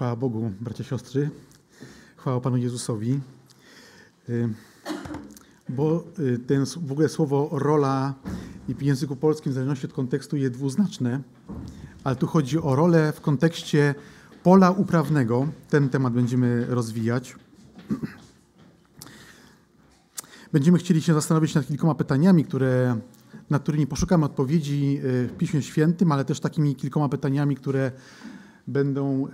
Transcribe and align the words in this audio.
Chwała 0.00 0.16
Bogu, 0.16 0.52
bracia, 0.60 0.84
siostry. 0.84 1.30
Chwała 2.16 2.40
Panu 2.40 2.56
Jezusowi. 2.56 3.20
Y, 4.28 4.48
bo 5.68 6.04
y, 6.18 6.38
ten 6.38 6.66
w 6.66 6.92
ogóle 6.92 7.08
słowo 7.08 7.48
rola 7.52 8.14
i 8.68 8.74
w 8.74 8.82
języku 8.82 9.16
polskim, 9.16 9.52
w 9.52 9.54
zależności 9.54 9.86
od 9.86 9.92
kontekstu, 9.92 10.36
jest 10.36 10.52
dwuznaczne, 10.52 11.20
ale 12.04 12.16
tu 12.16 12.26
chodzi 12.26 12.58
o 12.58 12.76
rolę 12.76 13.12
w 13.12 13.20
kontekście 13.20 13.94
pola 14.42 14.70
uprawnego. 14.70 15.48
Ten 15.70 15.88
temat 15.88 16.12
będziemy 16.12 16.66
rozwijać. 16.68 17.36
Będziemy 20.52 20.78
chcieli 20.78 21.02
się 21.02 21.14
zastanowić 21.14 21.54
nad 21.54 21.66
kilkoma 21.66 21.94
pytaniami, 21.94 22.44
które, 22.44 22.96
nad 23.50 23.62
którymi 23.62 23.86
poszukamy 23.86 24.24
odpowiedzi 24.24 25.00
y, 25.04 25.28
w 25.28 25.36
Piśmie 25.38 25.62
Świętym, 25.62 26.12
ale 26.12 26.24
też 26.24 26.40
takimi 26.40 26.76
kilkoma 26.76 27.08
pytaniami, 27.08 27.56
które 27.56 27.92
będą 28.70 29.28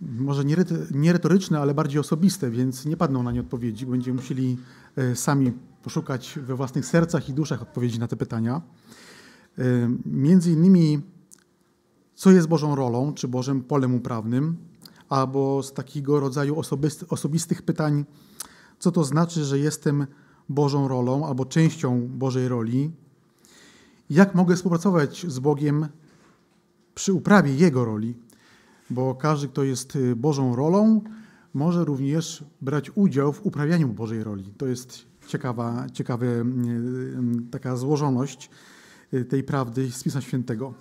może 0.00 0.44
nie 0.90 1.12
retoryczne, 1.12 1.60
ale 1.60 1.74
bardziej 1.74 2.00
osobiste, 2.00 2.50
więc 2.50 2.86
nie 2.86 2.96
padną 2.96 3.22
na 3.22 3.32
nie 3.32 3.40
odpowiedzi. 3.40 3.86
Będziemy 3.86 4.16
musieli 4.16 4.58
sami 5.14 5.52
poszukać 5.82 6.38
we 6.42 6.54
własnych 6.54 6.86
sercach 6.86 7.28
i 7.28 7.34
duszach 7.34 7.62
odpowiedzi 7.62 7.98
na 7.98 8.08
te 8.08 8.16
pytania. 8.16 8.62
Między 10.06 10.52
innymi, 10.52 11.00
co 12.14 12.30
jest 12.30 12.48
Bożą 12.48 12.74
rolą, 12.74 13.14
czy 13.14 13.28
Bożym 13.28 13.62
polem 13.62 13.94
uprawnym, 13.94 14.56
albo 15.08 15.62
z 15.62 15.72
takiego 15.72 16.20
rodzaju 16.20 16.62
osobistych 17.08 17.62
pytań, 17.62 18.04
co 18.78 18.92
to 18.92 19.04
znaczy, 19.04 19.44
że 19.44 19.58
jestem 19.58 20.06
Bożą 20.48 20.88
rolą 20.88 21.26
albo 21.26 21.44
częścią 21.44 22.08
Bożej 22.08 22.48
roli, 22.48 22.90
jak 24.10 24.34
mogę 24.34 24.56
współpracować 24.56 25.26
z 25.28 25.38
Bogiem 25.38 25.86
przy 26.96 27.12
uprawie 27.12 27.54
Jego 27.54 27.84
roli, 27.84 28.14
bo 28.90 29.14
każdy, 29.14 29.48
kto 29.48 29.64
jest 29.64 29.96
y, 29.96 30.16
Bożą 30.16 30.56
rolą, 30.56 31.00
może 31.54 31.84
również 31.84 32.44
brać 32.60 32.90
udział 32.94 33.32
w 33.32 33.46
uprawianiu 33.46 33.88
Bożej 33.88 34.24
roli. 34.24 34.52
To 34.58 34.66
jest 34.66 35.06
ciekawa, 35.26 35.86
ciekawa 35.92 36.26
y, 36.26 36.28
y, 36.28 36.42
taka 37.50 37.76
złożoność 37.76 38.50
tej 39.28 39.42
prawdy 39.42 39.90
z 39.90 40.02
Pisma 40.02 40.20
Świętego. 40.20 40.74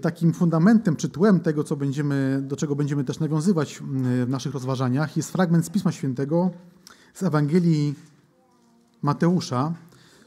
Takim 0.00 0.32
fundamentem 0.32 0.96
czy 0.96 1.08
tłem 1.08 1.40
tego, 1.40 1.64
co 1.64 1.76
będziemy, 1.76 2.42
do 2.42 2.56
czego 2.56 2.76
będziemy 2.76 3.04
też 3.04 3.20
nawiązywać 3.20 3.82
w 4.24 4.28
naszych 4.28 4.54
rozważaniach, 4.54 5.16
jest 5.16 5.32
fragment 5.32 5.66
z 5.66 5.70
Pisma 5.70 5.92
Świętego 5.92 6.50
z 7.14 7.22
Ewangelii 7.22 7.94
Mateusza, 9.02 9.74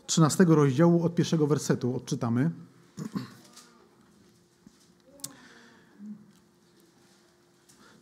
13 0.06 0.46
rozdziału 0.48 1.04
od 1.04 1.16
pierwszego 1.16 1.48
wersetu 1.48 1.96
odczytamy. 1.96 2.52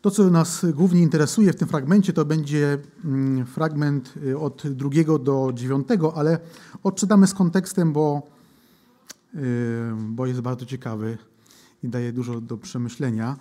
To, 0.05 0.11
co 0.11 0.29
nas 0.29 0.65
głównie 0.73 1.01
interesuje 1.01 1.53
w 1.53 1.55
tym 1.55 1.67
fragmencie, 1.67 2.13
to 2.13 2.25
będzie 2.25 2.77
mm, 3.05 3.45
fragment 3.45 4.13
y, 4.23 4.39
od 4.39 4.67
drugiego 4.67 5.19
do 5.19 5.51
dziewiątego, 5.53 6.17
ale 6.17 6.39
odczytamy 6.83 7.27
z 7.27 7.33
kontekstem, 7.33 7.93
bo, 7.93 8.21
y, 9.35 9.39
bo 9.97 10.25
jest 10.25 10.41
bardzo 10.41 10.65
ciekawy 10.65 11.17
i 11.83 11.89
daje 11.89 12.13
dużo 12.13 12.41
do 12.41 12.57
przemyślenia. 12.57 13.37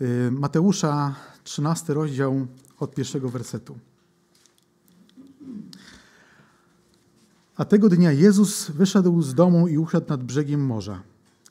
Y, 0.00 0.30
Mateusza, 0.30 1.14
13 1.44 1.94
rozdział 1.94 2.46
od 2.80 2.94
pierwszego 2.94 3.28
wersetu. 3.28 3.78
A 7.56 7.64
tego 7.64 7.88
dnia 7.88 8.12
Jezus 8.12 8.70
wyszedł 8.70 9.22
z 9.22 9.34
domu 9.34 9.68
i 9.68 9.78
usiadł 9.78 10.06
nad 10.08 10.24
brzegiem 10.24 10.66
morza. 10.66 11.02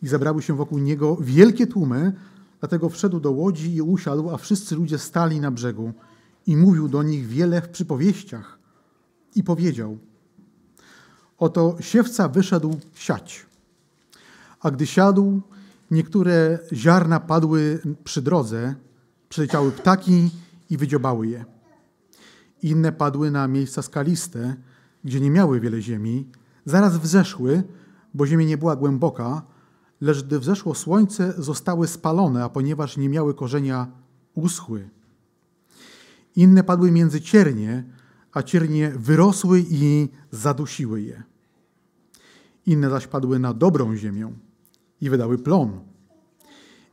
I 0.01 0.07
zabrały 0.07 0.41
się 0.41 0.55
wokół 0.55 0.79
niego 0.79 1.17
wielkie 1.21 1.67
tłumy, 1.67 2.13
Dlatego 2.59 2.89
wszedł 2.89 3.19
do 3.19 3.31
łodzi 3.31 3.75
i 3.75 3.81
usiadł, 3.81 4.29
a 4.29 4.37
wszyscy 4.37 4.75
ludzie 4.75 4.97
stali 4.97 5.39
na 5.39 5.51
brzegu 5.51 5.93
i 6.47 6.57
mówił 6.57 6.87
do 6.87 7.03
nich 7.03 7.27
wiele 7.27 7.61
w 7.61 7.69
przypowieściach. 7.69 8.59
I 9.35 9.43
powiedział: 9.43 9.97
Oto 11.37 11.75
siewca 11.79 12.29
wyszedł 12.29 12.79
siać. 12.93 13.45
A 14.59 14.71
gdy 14.71 14.87
siadł, 14.87 15.41
niektóre 15.91 16.59
ziarna 16.73 17.19
padły 17.19 17.79
przy 18.03 18.21
drodze, 18.21 18.75
przyleciały 19.29 19.71
ptaki 19.71 20.29
i 20.69 20.77
wydziobały 20.77 21.27
je. 21.27 21.45
Inne 22.61 22.91
padły 22.91 23.31
na 23.31 23.47
miejsca 23.47 23.81
skaliste, 23.81 24.55
gdzie 25.03 25.19
nie 25.19 25.31
miały 25.31 25.59
wiele 25.59 25.81
ziemi, 25.81 26.27
zaraz 26.65 26.97
wzeszły, 26.97 27.63
bo 28.13 28.27
ziemia 28.27 28.45
nie 28.45 28.57
była 28.57 28.75
głęboka, 28.75 29.41
lecz 30.01 30.23
gdy 30.23 30.39
wzeszło 30.39 30.75
słońce, 30.75 31.33
zostały 31.37 31.87
spalone, 31.87 32.43
a 32.43 32.49
ponieważ 32.49 32.97
nie 32.97 33.09
miały 33.09 33.33
korzenia, 33.33 33.87
uschły. 34.33 34.89
Inne 36.35 36.63
padły 36.63 36.91
między 36.91 37.21
ciernie, 37.21 37.83
a 38.31 38.43
ciernie 38.43 38.91
wyrosły 38.95 39.65
i 39.69 40.09
zadusiły 40.31 41.01
je. 41.01 41.23
Inne 42.65 42.89
zaś 42.89 43.07
padły 43.07 43.39
na 43.39 43.53
dobrą 43.53 43.95
ziemię 43.95 44.33
i 45.01 45.09
wydały 45.09 45.37
plon. 45.37 45.79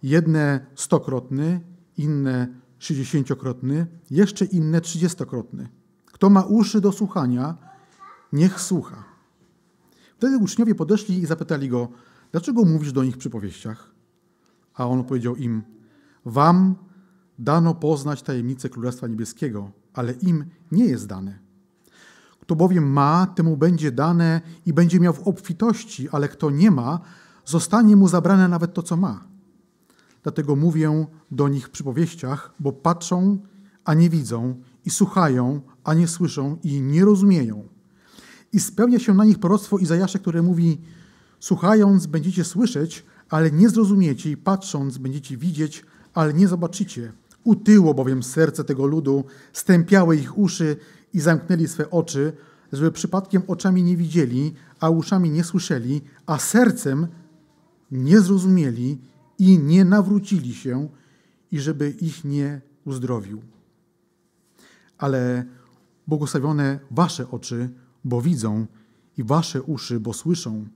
Jedne 0.03 0.67
stokrotny, 0.75 1.61
inne 1.97 2.49
sześćdziesięciokrotny, 2.79 3.87
jeszcze 4.11 4.45
inne 4.45 4.81
trzydziestokrotny. 4.81 5.69
Kto 6.07 6.31
ma 6.31 6.43
uszy 6.43 6.81
do 6.81 6.93
słuchania, 6.93 7.57
niech 8.33 8.61
słucha. 8.61 9.05
Wtedy 10.17 10.39
uczniowie 10.39 10.75
podeszli 10.75 11.19
i 11.19 11.27
zapytali 11.27 11.69
go, 11.69 11.89
Dlaczego 12.33 12.65
mówisz 12.65 12.93
do 12.93 13.05
nich 13.05 13.17
przy 13.17 13.31
powieściach? 13.31 13.95
A 14.75 14.87
on 14.87 15.05
powiedział 15.05 15.37
im: 15.37 15.63
Wam 16.25 16.75
dano 17.39 17.75
poznać 17.75 18.23
tajemnicę 18.23 18.69
Królestwa 18.69 19.07
Niebieskiego, 19.07 19.71
ale 19.93 20.13
im 20.13 20.45
nie 20.73 20.85
jest 20.85 21.07
dane. 21.07 21.39
Kto 22.41 22.57
bowiem 22.57 22.93
ma, 22.93 23.27
temu 23.27 23.57
będzie 23.57 23.93
dane 23.93 24.41
i 24.67 24.73
będzie 24.73 25.01
miał 25.01 25.13
w 25.13 25.29
obfitości, 25.29 26.09
ale 26.09 26.29
kto 26.29 26.51
nie 26.51 26.71
ma, 26.71 27.01
zostanie 27.45 27.97
mu 27.97 28.09
zabrane 28.09 28.49
nawet 28.49 28.75
to, 28.75 28.83
co 28.83 28.97
ma. 28.97 29.25
Dlatego 30.23 30.57
mówię 30.57 31.07
do 31.31 31.49
nich 31.49 31.69
przy 31.69 31.85
powieściach, 31.85 32.55
bo 32.61 32.73
patrzą, 32.73 33.39
a 33.85 33.95
nie 33.95 34.11
widzą, 34.11 34.61
i 34.85 34.91
słuchają, 34.91 35.61
a 35.85 35.95
nie 35.95 36.09
słyszą, 36.09 36.57
i 36.63 36.81
nie 36.81 37.05
rozumieją. 37.05 37.69
I 38.53 38.61
spełnia 38.61 38.99
się 38.99 39.15
na 39.15 39.25
nich 39.25 39.39
proroctwo 39.39 39.79
Izajasza, 39.79 40.19
które 40.19 40.43
mówi: 40.43 40.81
Słuchając 41.43 42.07
będziecie 42.07 42.45
słyszeć, 42.45 43.05
ale 43.29 43.51
nie 43.51 43.69
zrozumiecie 43.69 44.31
i 44.31 44.37
patrząc 44.37 44.99
będziecie 44.99 45.37
widzieć, 45.37 45.85
ale 46.15 46.35
nie 46.35 46.49
zobaczycie. 46.49 47.13
Utyło 47.45 47.95
bowiem 47.95 48.23
serce 48.23 48.65
tego 48.65 48.87
ludu, 48.87 49.25
stępiały 49.53 50.17
ich 50.17 50.39
uszy 50.39 50.77
i 51.13 51.21
zamknęli 51.21 51.69
swe 51.69 51.91
oczy, 51.91 52.33
żeby 52.73 52.93
przypadkiem 52.93 53.43
oczami 53.47 53.83
nie 53.83 53.97
widzieli, 53.97 54.55
a 54.81 54.91
uszami 54.91 55.31
nie 55.31 55.45
słyszeli, 55.45 56.01
a 56.27 56.39
sercem 56.39 57.07
nie 57.91 58.21
zrozumieli 58.21 58.99
i 59.39 59.59
nie 59.59 59.85
nawrócili 59.85 60.55
się, 60.55 60.89
i 61.53 61.61
żeby 61.61 61.91
ich 61.91 62.25
nie 62.25 62.61
uzdrowił. 62.85 63.43
Ale 64.99 65.45
błogosławione 66.07 66.79
wasze 66.91 67.31
oczy, 67.31 67.71
bo 68.05 68.21
widzą, 68.21 68.67
i 69.19 69.25
wasze 69.25 69.63
uszy, 69.63 70.01
bo 70.01 70.13
słyszą. 70.13 70.67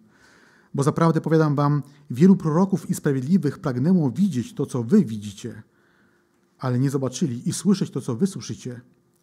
Bo 0.76 0.82
zaprawdę 0.82 1.20
powiadam 1.20 1.54
wam, 1.54 1.82
wielu 2.10 2.36
proroków 2.36 2.90
i 2.90 2.94
sprawiedliwych 2.94 3.58
pragnęło 3.58 4.10
widzieć 4.10 4.54
to, 4.54 4.66
co 4.66 4.82
wy 4.82 5.04
widzicie, 5.04 5.62
ale 6.58 6.78
nie 6.78 6.90
zobaczyli, 6.90 7.48
i 7.48 7.52
słyszeć 7.52 7.90
to, 7.90 8.00
co 8.00 8.16
wy 8.16 8.26
słyszycie, 8.26 8.80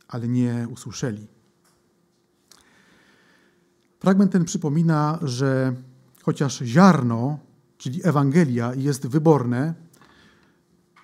ale 0.07 0.27
nie 0.27 0.67
usłyszeli. 0.71 1.27
Fragment 3.99 4.31
ten 4.31 4.45
przypomina, 4.45 5.19
że 5.21 5.75
chociaż 6.23 6.59
ziarno, 6.59 7.39
czyli 7.77 8.01
Ewangelia, 8.03 8.73
jest 8.75 9.07
wyborne, 9.07 9.73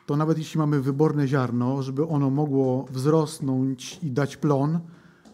to 0.05 0.17
nawet 0.17 0.37
jeśli 0.37 0.57
mamy 0.57 0.81
wyborne 0.81 1.27
ziarno, 1.27 1.83
żeby 1.83 2.07
ono 2.07 2.29
mogło 2.29 2.85
wzrosnąć 2.91 3.99
i 4.03 4.11
dać 4.11 4.37
plon, 4.37 4.79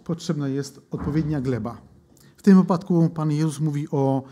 potrzebna 0.03 0.47
jest 0.47 0.81
odpowiednia 0.91 1.41
gleba. 1.41 1.81
W 2.37 2.41
tym 2.41 2.57
wypadku 2.57 3.09
Pan 3.09 3.31
Jezus 3.31 3.59
mówi 3.59 3.87
o 3.91 4.23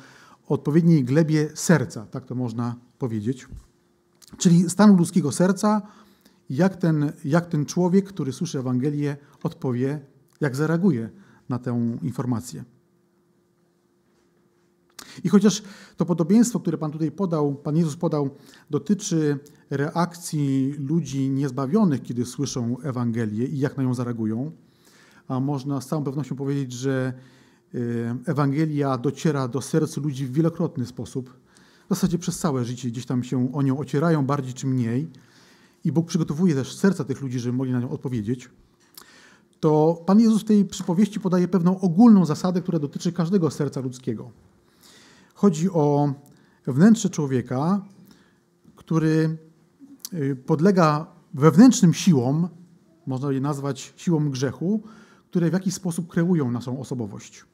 odpowiedniej 0.47 1.03
glebie 1.03 1.49
serca, 1.55 2.05
tak 2.05 2.25
to 2.25 2.35
można 2.35 2.75
powiedzieć. 2.97 3.47
Czyli 4.37 4.69
stanu 4.69 4.95
ludzkiego 4.95 5.31
serca, 5.31 5.81
jak 6.49 6.75
ten, 6.75 7.11
jak 7.25 7.45
ten 7.45 7.65
człowiek, 7.65 8.05
który 8.05 8.33
słyszy 8.33 8.59
Ewangelię, 8.59 9.17
odpowie, 9.43 9.99
jak 10.41 10.55
zareaguje 10.55 11.09
na 11.49 11.59
tę 11.59 11.97
informację. 12.01 12.63
I 15.23 15.29
chociaż 15.29 15.63
to 15.97 16.05
podobieństwo, 16.05 16.59
które 16.59 16.77
Pan 16.77 16.91
tutaj 16.91 17.11
podał, 17.11 17.55
Pan 17.55 17.77
Jezus 17.77 17.95
podał, 17.95 18.29
dotyczy 18.69 19.39
reakcji 19.69 20.73
ludzi 20.77 21.29
niezbawionych, 21.29 22.03
kiedy 22.03 22.25
słyszą 22.25 22.77
Ewangelię 22.83 23.45
i 23.45 23.59
jak 23.59 23.77
na 23.77 23.83
nią 23.83 23.93
zareagują, 23.93 24.51
a 25.27 25.39
można 25.39 25.81
z 25.81 25.87
całą 25.87 26.03
pewnością 26.03 26.35
powiedzieć, 26.35 26.71
że 26.71 27.13
Ewangelia 28.25 28.97
dociera 28.97 29.47
do 29.47 29.61
serc 29.61 29.97
ludzi 29.97 30.25
w 30.25 30.31
wielokrotny 30.31 30.85
sposób. 30.85 31.29
W 31.85 31.89
zasadzie 31.89 32.17
przez 32.17 32.39
całe 32.39 32.65
życie 32.65 32.87
gdzieś 32.87 33.05
tam 33.05 33.23
się 33.23 33.53
o 33.53 33.61
nią 33.61 33.77
ocierają 33.77 34.25
bardziej 34.25 34.53
czy 34.53 34.67
mniej. 34.67 35.09
i 35.83 35.91
Bóg 35.91 36.07
przygotowuje 36.07 36.55
też 36.55 36.75
serca 36.75 37.03
tych 37.03 37.21
ludzi, 37.21 37.39
żeby 37.39 37.57
mogli 37.57 37.73
na 37.73 37.79
nią 37.79 37.89
odpowiedzieć, 37.89 38.49
to 39.63 40.03
Pan 40.05 40.19
Jezus 40.19 40.41
w 40.41 40.45
tej 40.45 40.65
przypowieści 40.65 41.19
podaje 41.19 41.47
pewną 41.47 41.79
ogólną 41.79 42.25
zasadę, 42.25 42.61
która 42.61 42.79
dotyczy 42.79 43.11
każdego 43.11 43.51
serca 43.51 43.81
ludzkiego. 43.81 44.31
Chodzi 45.33 45.69
o 45.69 46.13
wnętrze 46.67 47.09
człowieka, 47.09 47.85
który 48.75 49.37
y, 50.13 50.35
podlega 50.35 51.07
wewnętrznym 51.33 51.93
siłom, 51.93 52.49
można 53.05 53.31
je 53.31 53.41
nazwać 53.41 53.93
siłą 53.95 54.29
grzechu, 54.29 54.83
które 55.29 55.49
w 55.49 55.53
jakiś 55.53 55.73
sposób 55.73 56.07
kreują 56.07 56.51
naszą 56.51 56.79
osobowość. 56.79 57.45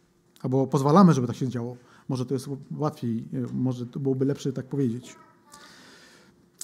Albo 0.44 0.68
pozwalamy, 0.68 1.14
żeby 1.14 1.28
tak 1.28 1.36
się 1.36 1.48
działo. 1.48 1.78
Może 2.10 2.26
to 2.26 2.34
jest 2.34 2.50
łatwiej, 2.78 3.26
y, 3.34 3.54
może 3.54 3.86
to 3.86 4.00
byłoby 4.00 4.26
lepsze 4.26 4.54
tak 4.54 4.66
powiedzieć. 4.66 5.16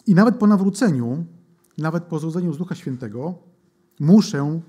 I 0.07 0.15
nawet 0.15 0.35
po 0.35 0.47
nawróceniu, 0.47 1.25
nawet 1.77 2.03
po 2.03 2.19
zrodzeniu 2.19 2.53
z 2.53 2.57
Ducha 2.57 2.75
Świętego, 2.75 3.33
muszę 3.99 4.61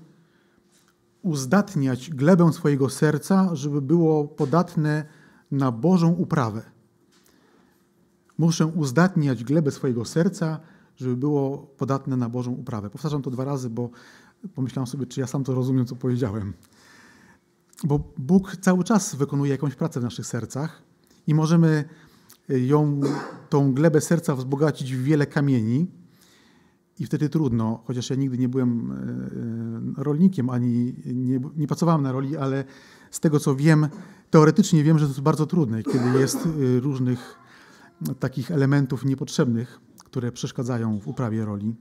uzdatniać 1.21 2.09
glebę 2.09 2.53
swojego 2.53 2.89
serca, 2.89 3.55
żeby 3.55 3.81
było 3.81 4.27
podatne 4.27 5.05
na 5.51 5.71
Bożą 5.71 6.13
uprawę. 6.13 6.61
Muszę 8.37 8.65
uzdatniać 8.65 9.43
glebę 9.43 9.71
swojego 9.71 10.05
serca, 10.05 10.59
żeby 10.95 11.15
było 11.15 11.57
podatne 11.57 12.17
na 12.17 12.29
Bożą 12.29 12.51
uprawę. 12.51 12.89
Powtarzam 12.89 13.21
to 13.21 13.31
dwa 13.31 13.45
razy, 13.45 13.69
bo 13.69 13.89
pomyślałem 14.55 14.87
sobie, 14.87 15.05
czy 15.05 15.19
ja 15.19 15.27
sam 15.27 15.43
to 15.43 15.53
rozumiem, 15.53 15.85
co 15.85 15.95
powiedziałem. 15.95 16.53
Bo 17.83 18.13
Bóg 18.17 18.57
cały 18.61 18.83
czas 18.83 19.15
wykonuje 19.15 19.51
jakąś 19.51 19.75
pracę 19.75 19.99
w 19.99 20.03
naszych 20.03 20.25
sercach 20.25 20.83
i 21.27 21.35
możemy 21.35 21.89
ją, 22.49 23.01
tą 23.49 23.73
glebę 23.73 24.01
serca 24.01 24.35
wzbogacić 24.35 24.95
w 24.95 25.03
wiele 25.03 25.25
kamieni, 25.25 25.87
i 26.99 27.05
wtedy 27.05 27.29
trudno, 27.29 27.83
chociaż 27.85 28.09
ja 28.09 28.15
nigdy 28.15 28.37
nie 28.37 28.49
byłem 28.49 28.91
e, 28.91 29.99
e, 29.99 30.03
rolnikiem, 30.03 30.49
ani 30.49 30.95
nie, 31.05 31.39
nie 31.55 31.67
pracowałem 31.67 32.01
na 32.01 32.11
roli, 32.11 32.37
ale 32.37 32.63
z 33.11 33.19
tego 33.19 33.39
co 33.39 33.55
wiem, 33.55 33.87
teoretycznie 34.29 34.83
wiem, 34.83 34.99
że 34.99 35.05
to 35.05 35.09
jest 35.09 35.21
bardzo 35.21 35.45
trudne, 35.45 35.83
kiedy 35.83 36.19
jest 36.19 36.37
e, 36.45 36.79
różnych 36.79 37.39
takich 38.19 38.51
elementów 38.51 39.05
niepotrzebnych, 39.05 39.79
które 40.05 40.31
przeszkadzają 40.31 40.99
w 40.99 41.07
uprawie 41.07 41.45
roli. 41.45 41.75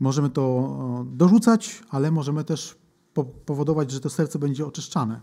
Możemy 0.00 0.30
to 0.30 1.06
dorzucać, 1.06 1.82
ale 1.90 2.10
możemy 2.10 2.44
też 2.44 2.76
powodować, 3.46 3.90
że 3.90 4.00
to 4.00 4.10
serce 4.10 4.38
będzie 4.38 4.66
oczyszczane. 4.66 5.20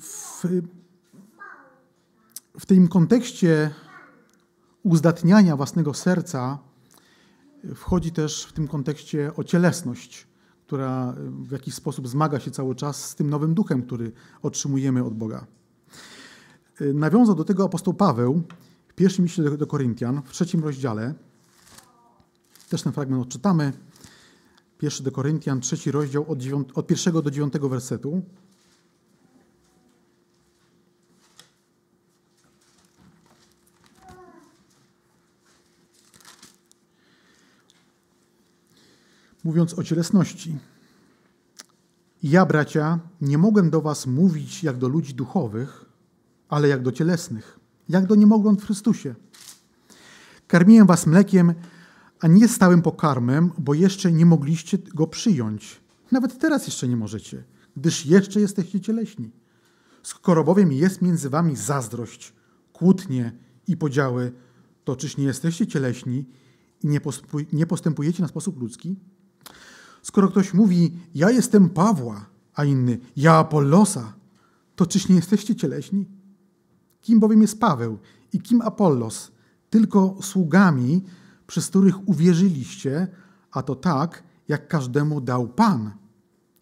W, 0.00 0.44
w 2.60 2.66
tym 2.66 2.88
kontekście 2.88 3.70
uzdatniania 4.82 5.56
własnego 5.56 5.94
serca 5.94 6.58
wchodzi 7.74 8.12
też 8.12 8.44
w 8.44 8.52
tym 8.52 8.68
kontekście 8.68 9.32
o 9.36 9.44
cielesność, 9.44 10.26
która 10.66 11.14
w 11.28 11.50
jakiś 11.50 11.74
sposób 11.74 12.08
zmaga 12.08 12.40
się 12.40 12.50
cały 12.50 12.74
czas 12.74 13.08
z 13.08 13.14
tym 13.14 13.30
nowym 13.30 13.54
duchem, 13.54 13.82
który 13.82 14.12
otrzymujemy 14.42 15.04
od 15.04 15.14
Boga. 15.14 15.46
Nawiązał 16.94 17.34
do 17.34 17.44
tego 17.44 17.64
apostoł 17.64 17.94
Paweł 17.94 18.42
w 18.88 18.94
pierwszym 18.94 19.24
liście 19.24 19.42
do 19.42 19.66
Koryntian, 19.66 20.22
w 20.22 20.32
trzecim 20.32 20.64
rozdziale. 20.64 21.14
Też 22.68 22.82
ten 22.82 22.92
fragment 22.92 23.22
odczytamy. 23.22 23.72
Pierwszy 24.80 25.02
do 25.02 25.12
Koryntian, 25.12 25.60
trzeci 25.60 25.90
rozdział 25.90 26.24
od, 26.28 26.38
dziewiąt, 26.38 26.72
od 26.74 26.86
pierwszego 26.86 27.22
do 27.22 27.30
dziewiątego 27.30 27.68
wersetu. 27.68 28.22
mówiąc 39.44 39.78
o 39.78 39.84
cielesności. 39.84 40.58
Ja, 42.22 42.46
bracia, 42.46 42.98
nie 43.20 43.38
mogłem 43.38 43.70
do 43.70 43.80
was 43.80 44.06
mówić 44.06 44.64
jak 44.64 44.78
do 44.78 44.88
ludzi 44.88 45.14
duchowych, 45.14 45.84
ale 46.48 46.68
jak 46.68 46.82
do 46.82 46.92
cielesnych, 46.92 47.58
jak 47.88 48.06
do 48.06 48.14
niemogąt 48.14 48.62
w 48.62 48.64
Chrystusie. 48.64 49.14
Karmiłem 50.46 50.86
was 50.86 51.06
mlekiem, 51.06 51.54
a 52.20 52.26
nie 52.26 52.48
stałym 52.48 52.82
pokarmem, 52.82 53.50
bo 53.58 53.74
jeszcze 53.74 54.12
nie 54.12 54.26
mogliście 54.26 54.78
go 54.78 55.06
przyjąć. 55.06 55.80
Nawet 56.12 56.38
teraz 56.38 56.66
jeszcze 56.66 56.88
nie 56.88 56.96
możecie, 56.96 57.44
gdyż 57.76 58.06
jeszcze 58.06 58.40
jesteście 58.40 58.80
cieleśni. 58.80 59.30
Skoro 60.02 60.44
bowiem 60.44 60.72
jest 60.72 61.02
między 61.02 61.30
wami 61.30 61.56
zazdrość, 61.56 62.32
kłótnie 62.72 63.32
i 63.66 63.76
podziały, 63.76 64.32
to 64.84 64.96
czyż 64.96 65.16
nie 65.16 65.24
jesteście 65.24 65.66
cieleśni 65.66 66.26
i 66.82 66.88
nie 67.52 67.66
postępujecie 67.66 68.22
na 68.22 68.28
sposób 68.28 68.60
ludzki? 68.60 68.96
Skoro 70.02 70.28
ktoś 70.28 70.54
mówi, 70.54 70.96
ja 71.14 71.30
jestem 71.30 71.70
Pawła, 71.70 72.26
a 72.54 72.64
inny, 72.64 72.98
ja 73.16 73.34
Apollosa, 73.34 74.12
to 74.76 74.86
czyż 74.86 75.08
nie 75.08 75.16
jesteście 75.16 75.54
cieleśni? 75.54 76.06
Kim 77.00 77.20
bowiem 77.20 77.42
jest 77.42 77.60
Paweł 77.60 77.98
i 78.32 78.40
kim 78.40 78.62
Apollos? 78.62 79.32
Tylko 79.70 80.16
sługami, 80.22 81.04
przez 81.50 81.68
których 81.68 82.08
uwierzyliście, 82.08 83.08
a 83.50 83.62
to 83.62 83.74
tak, 83.74 84.22
jak 84.48 84.68
każdemu 84.68 85.20
dał 85.20 85.48
Pan. 85.48 85.90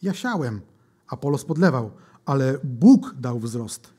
Ja 0.02 0.14
siałem, 0.14 0.60
Apollos 1.08 1.44
podlewał, 1.44 1.90
ale 2.24 2.58
Bóg 2.64 3.14
dał 3.20 3.40
wzrost. 3.40 3.94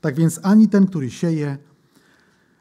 Tak 0.00 0.14
więc 0.14 0.40
ani 0.42 0.68
ten, 0.68 0.86
który 0.86 1.10
sieje, 1.10 1.58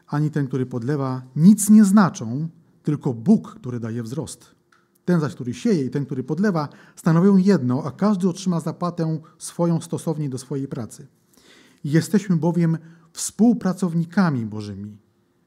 ani 0.07 0.31
ten, 0.31 0.47
który 0.47 0.65
podlewa, 0.65 1.21
nic 1.35 1.69
nie 1.69 1.85
znaczą, 1.85 2.49
tylko 2.83 3.13
Bóg, 3.13 3.55
który 3.55 3.79
daje 3.79 4.03
wzrost. 4.03 4.55
Ten 5.05 5.19
zaś, 5.19 5.33
który 5.33 5.53
sieje 5.53 5.85
i 5.85 5.89
ten, 5.89 6.05
który 6.05 6.23
podlewa, 6.23 6.69
stanowią 6.95 7.37
jedno, 7.37 7.83
a 7.83 7.91
każdy 7.91 8.29
otrzyma 8.29 8.59
zapłatę 8.59 9.19
swoją 9.37 9.81
stosownie 9.81 10.29
do 10.29 10.37
swojej 10.37 10.67
pracy. 10.67 11.07
Jesteśmy 11.83 12.35
bowiem 12.35 12.77
współpracownikami 13.13 14.45
Bożymi. 14.45 14.97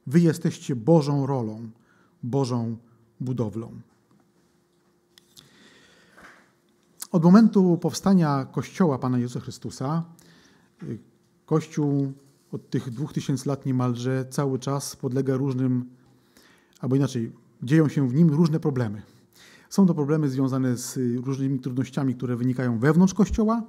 Wy 0.06 0.20
jesteście 0.20 0.76
Bożą 0.76 1.26
rolą, 1.26 1.70
Bożą 2.26 2.76
budowlą. 3.20 3.72
Od 7.12 7.24
momentu 7.24 7.78
powstania 7.78 8.46
Kościoła 8.52 8.98
Pana 8.98 9.18
Jezusa 9.18 9.40
Chrystusa, 9.40 10.04
Kościół 11.46 12.12
od 12.52 12.70
tych 12.70 12.90
dwóch 12.90 13.12
tysięcy 13.12 13.48
lat 13.48 13.66
niemalże 13.66 14.24
cały 14.30 14.58
czas 14.58 14.96
podlega 14.96 15.36
różnym, 15.36 15.90
albo 16.80 16.96
inaczej, 16.96 17.32
dzieją 17.62 17.88
się 17.88 18.08
w 18.08 18.14
nim 18.14 18.30
różne 18.30 18.60
problemy. 18.60 19.02
Są 19.70 19.86
to 19.86 19.94
problemy 19.94 20.30
związane 20.30 20.76
z 20.76 20.98
różnymi 21.24 21.60
trudnościami, 21.60 22.14
które 22.14 22.36
wynikają 22.36 22.78
wewnątrz 22.78 23.14
Kościoła 23.14 23.62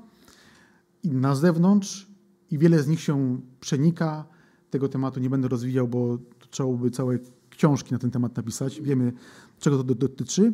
i 1.03 1.11
na 1.11 1.35
zewnątrz, 1.35 2.07
i 2.51 2.57
wiele 2.57 2.83
z 2.83 2.87
nich 2.87 3.01
się 3.01 3.41
przenika. 3.59 4.25
Tego 4.69 4.89
tematu 4.89 5.19
nie 5.19 5.29
będę 5.29 5.47
rozwijał, 5.47 5.87
bo 5.87 6.17
trzeba 6.49 6.73
by 6.73 6.91
całe 6.91 7.19
książki 7.57 7.93
na 7.93 7.99
ten 7.99 8.11
temat 8.11 8.37
napisać. 8.37 8.81
Wiemy, 8.81 9.13
czego 9.59 9.83
to 9.83 9.95
dotyczy. 9.95 10.53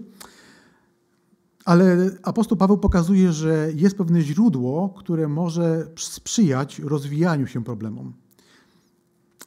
Ale 1.65 2.12
apostoł 2.24 2.57
Paweł 2.57 2.77
pokazuje, 2.77 3.31
że 3.31 3.72
jest 3.75 3.98
pewne 3.98 4.22
źródło, 4.22 4.89
które 4.98 5.27
może 5.27 5.88
sprzyjać 5.98 6.79
rozwijaniu 6.79 7.48
się 7.48 7.63
problemom. 7.63 8.13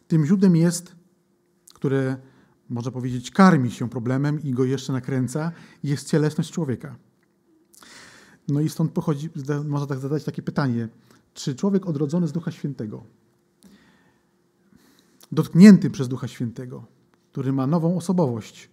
Tym 0.08 0.26
źródłem 0.26 0.56
jest, 0.56 0.96
które 1.75 2.16
można 2.68 2.90
powiedzieć, 2.90 3.30
karmi 3.30 3.70
się 3.70 3.88
problemem 3.88 4.42
i 4.42 4.50
go 4.52 4.64
jeszcze 4.64 4.92
nakręca, 4.92 5.52
jest 5.82 6.08
cielesność 6.08 6.50
człowieka. 6.52 6.96
No 8.48 8.60
i 8.60 8.68
stąd 8.68 8.92
pochodzi, 8.92 9.30
można 9.64 9.86
tak 9.86 9.98
zadać 9.98 10.25
takie 10.25 10.42
pytanie, 10.42 10.88
czy 11.34 11.54
człowiek 11.54 11.86
odrodzony 11.86 12.28
z 12.28 12.32
Ducha 12.32 12.50
Świętego, 12.50 13.04
dotknięty 15.32 15.90
przez 15.90 16.08
Ducha 16.08 16.28
Świętego, 16.28 16.95
który 17.37 17.52
ma 17.52 17.66
nową 17.66 17.97
osobowość, 17.97 18.71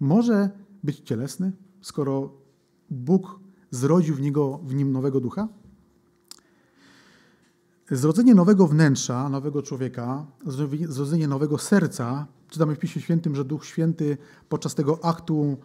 może 0.00 0.50
być 0.82 1.00
cielesny, 1.00 1.52
skoro 1.80 2.32
Bóg 2.90 3.40
zrodził 3.70 4.14
w, 4.14 4.20
niego, 4.20 4.58
w 4.58 4.74
nim 4.74 4.92
nowego 4.92 5.20
ducha? 5.20 5.48
Zrodzenie 7.90 8.34
nowego 8.34 8.66
wnętrza, 8.66 9.28
nowego 9.28 9.62
człowieka, 9.62 10.26
zrodzenie 10.88 11.28
nowego 11.28 11.58
serca 11.58 12.26
Czytamy 12.48 12.74
w 12.74 12.78
Piśmie 12.78 13.02
Świętym, 13.02 13.34
że 13.34 13.44
Duch 13.44 13.66
Święty 13.66 14.18
podczas 14.48 14.74
tego 14.74 15.04
aktu 15.04 15.56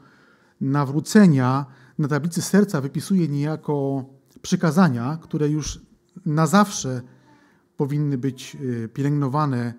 nawrócenia 0.61 1.65
na 1.97 2.07
tablicy 2.07 2.41
serca 2.41 2.81
wypisuje 2.81 3.27
niejako 3.27 4.05
przykazania, 4.41 5.17
które 5.21 5.49
już 5.49 5.81
na 6.25 6.47
zawsze 6.47 7.01
powinny 7.77 8.17
być 8.17 8.57
y, 8.61 8.89
pielęgnowane 8.93 9.73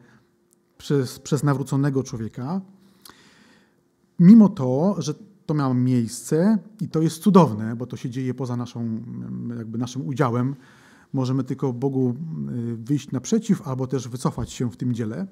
przez, 0.82 1.18
przez 1.18 1.42
nawróconego 1.42 2.02
człowieka. 2.02 2.60
Mimo 4.18 4.48
to, 4.48 4.96
że 4.98 5.14
to 5.46 5.54
miało 5.54 5.74
miejsce 5.74 6.58
i 6.80 6.88
to 6.88 7.02
jest 7.02 7.22
cudowne, 7.22 7.76
bo 7.76 7.86
to 7.86 7.96
się 7.96 8.10
dzieje 8.10 8.34
poza 8.34 8.56
naszą, 8.56 9.00
jakby 9.58 9.78
naszym 9.78 10.06
udziałem, 10.06 10.56
możemy 11.12 11.44
tylko 11.44 11.72
Bogu 11.72 12.14
y, 12.70 12.76
wyjść 12.76 13.10
naprzeciw 13.10 13.68
albo 13.68 13.86
też 13.86 14.08
wycofać 14.08 14.52
się 14.52 14.70
w 14.70 14.76
tym 14.76 14.94
dziele 14.94 15.26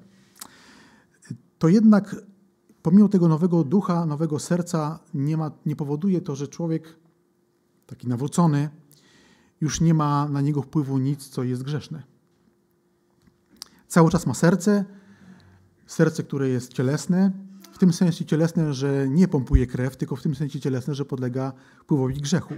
to 1.61 1.67
jednak 1.67 2.15
pomimo 2.81 3.09
tego 3.09 3.27
nowego 3.27 3.63
ducha, 3.63 4.05
nowego 4.05 4.39
serca, 4.39 4.99
nie, 5.13 5.37
ma, 5.37 5.51
nie 5.65 5.75
powoduje 5.75 6.21
to, 6.21 6.35
że 6.35 6.47
człowiek 6.47 6.95
taki 7.87 8.07
nawrócony 8.07 8.69
już 9.61 9.81
nie 9.81 9.93
ma 9.93 10.27
na 10.27 10.41
niego 10.41 10.61
wpływu 10.61 10.97
nic, 10.97 11.29
co 11.29 11.43
jest 11.43 11.63
grzeszne. 11.63 12.03
Cały 13.87 14.09
czas 14.09 14.27
ma 14.27 14.33
serce, 14.33 14.85
serce, 15.91 16.23
które 16.23 16.49
jest 16.49 16.73
cielesne, 16.73 17.31
w 17.71 17.77
tym 17.77 17.93
sensie 17.93 18.25
cielesne, 18.25 18.73
że 18.73 19.09
nie 19.09 19.27
pompuje 19.27 19.67
krew, 19.67 19.97
tylko 19.97 20.15
w 20.15 20.21
tym 20.21 20.35
sensie 20.35 20.59
cielesne, 20.59 20.95
że 20.95 21.05
podlega 21.05 21.53
wpływowi 21.79 22.21
grzechu. 22.21 22.53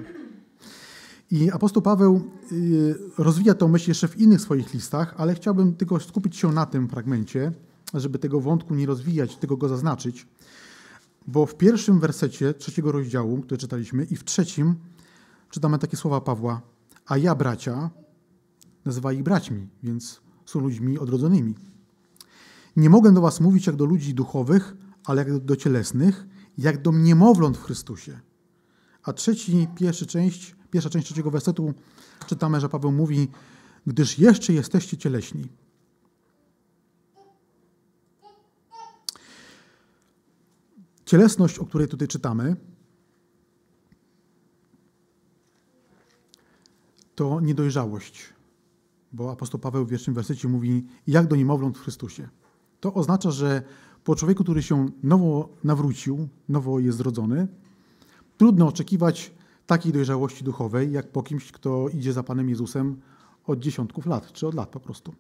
I 1.32 1.52
apostoł 1.52 1.82
Paweł 1.82 2.22
y, 2.52 2.96
rozwija 3.18 3.54
tę 3.54 3.68
myśl 3.68 3.92
jeszcze 3.92 4.08
w 4.08 4.18
innych 4.18 4.42
swoich 4.42 4.74
listach, 4.74 5.13
ale 5.18 5.36
chciałbym 5.36 5.75
tylko 5.75 6.00
skupić 6.00 6.38
się 6.38 6.52
na 6.52 6.66
tym 6.66 6.90
fragmencie, 6.90 7.52
żeby 7.94 8.20
tego 8.20 8.40
wątku 8.40 8.75
nie 8.75 8.86
rozwijać, 8.86 9.38
tylko 9.38 9.58
go 9.58 9.70
zaznaczyć. 9.70 10.28
Bo 11.28 11.46
w 11.46 11.56
pierwszym 11.56 12.00
wersecie 12.00 12.54
trzeciego 12.54 12.92
rozdziału, 12.92 13.42
który 13.42 13.58
czytaliśmy, 13.58 14.04
i 14.04 14.16
w 14.16 14.24
trzecim 14.24 14.75
czytamy 15.50 15.80
takie 15.80 15.98
słowa 15.98 16.22
Pawła: 16.22 16.62
A 17.06 17.18
ja, 17.18 17.36
bracia, 17.36 17.90
nazywa 18.86 19.13
ich 19.13 19.24
braćmi, 19.24 19.68
więc 19.84 20.22
są 20.46 20.60
ludźmi 20.60 21.00
odrodzonymi. 21.00 21.73
Nie 22.75 22.89
mogę 22.89 23.13
do 23.13 23.22
was 23.22 23.39
mówić 23.42 23.68
jak 23.68 23.75
do 23.75 23.86
ludzi 23.86 24.13
duchowych, 24.13 24.75
ale 25.06 25.22
jak 25.22 25.39
do 25.39 25.56
cielesnych, 25.56 26.25
jak 26.58 26.82
do 26.82 26.92
niemowląt 26.92 27.58
w 27.58 27.63
Chrystusie. 27.63 28.20
A 29.03 29.13
trzeci, 29.13 29.68
pierwsza 29.75 30.06
część, 30.06 30.56
pierwsza 30.72 30.89
część 30.89 31.06
trzeciego 31.06 31.32
wersetu 31.32 31.74
czytamy, 32.27 32.60
że 32.60 32.70
Paweł 32.70 32.92
mówi, 32.92 33.27
gdyż 33.88 34.20
jeszcze 34.20 34.53
jesteście 34.53 34.98
cieleśni. 34.98 35.50
Cielesność, 41.06 41.60
o 41.60 41.65
której 41.65 41.88
tutaj 41.88 42.08
czytamy, 42.08 42.56
to 47.15 47.39
niedojrzałość, 47.39 48.34
bo 49.12 49.32
apostoł 49.32 49.60
Paweł 49.60 49.86
w 49.86 49.89
pierwszym 49.89 50.13
wersecie 50.13 50.48
mówi, 50.48 50.86
jak 51.08 51.27
do 51.27 51.36
niemowląt 51.36 51.77
w 51.77 51.82
Chrystusie. 51.82 52.30
To 52.84 52.94
oznacza, 52.94 53.32
że 53.32 53.62
po 54.04 54.16
człowieku, 54.16 54.44
który 54.44 54.63
się 54.63 54.90
nowo 55.04 55.50
nawrócił, 55.63 56.28
nowo 56.50 56.80
jest 56.80 56.98
zrodzony, 56.98 57.48
trudno 58.38 58.68
oczekiwać 58.68 59.32
takiej 59.68 59.94
dojrzałości 59.94 60.44
duchowej, 60.44 60.92
jak 60.92 61.12
po 61.12 61.24
kimś, 61.24 61.52
kto 61.52 61.90
idzie 61.90 62.13
za 62.13 62.24
Panem 62.24 62.50
Jezusem 62.50 63.00
od 63.46 63.60
dziesiątków 63.60 64.06
lat, 64.06 64.32
czy 64.34 64.48
od 64.48 64.54
lat 64.54 64.70
po 64.70 64.80
prostu. 64.80 65.13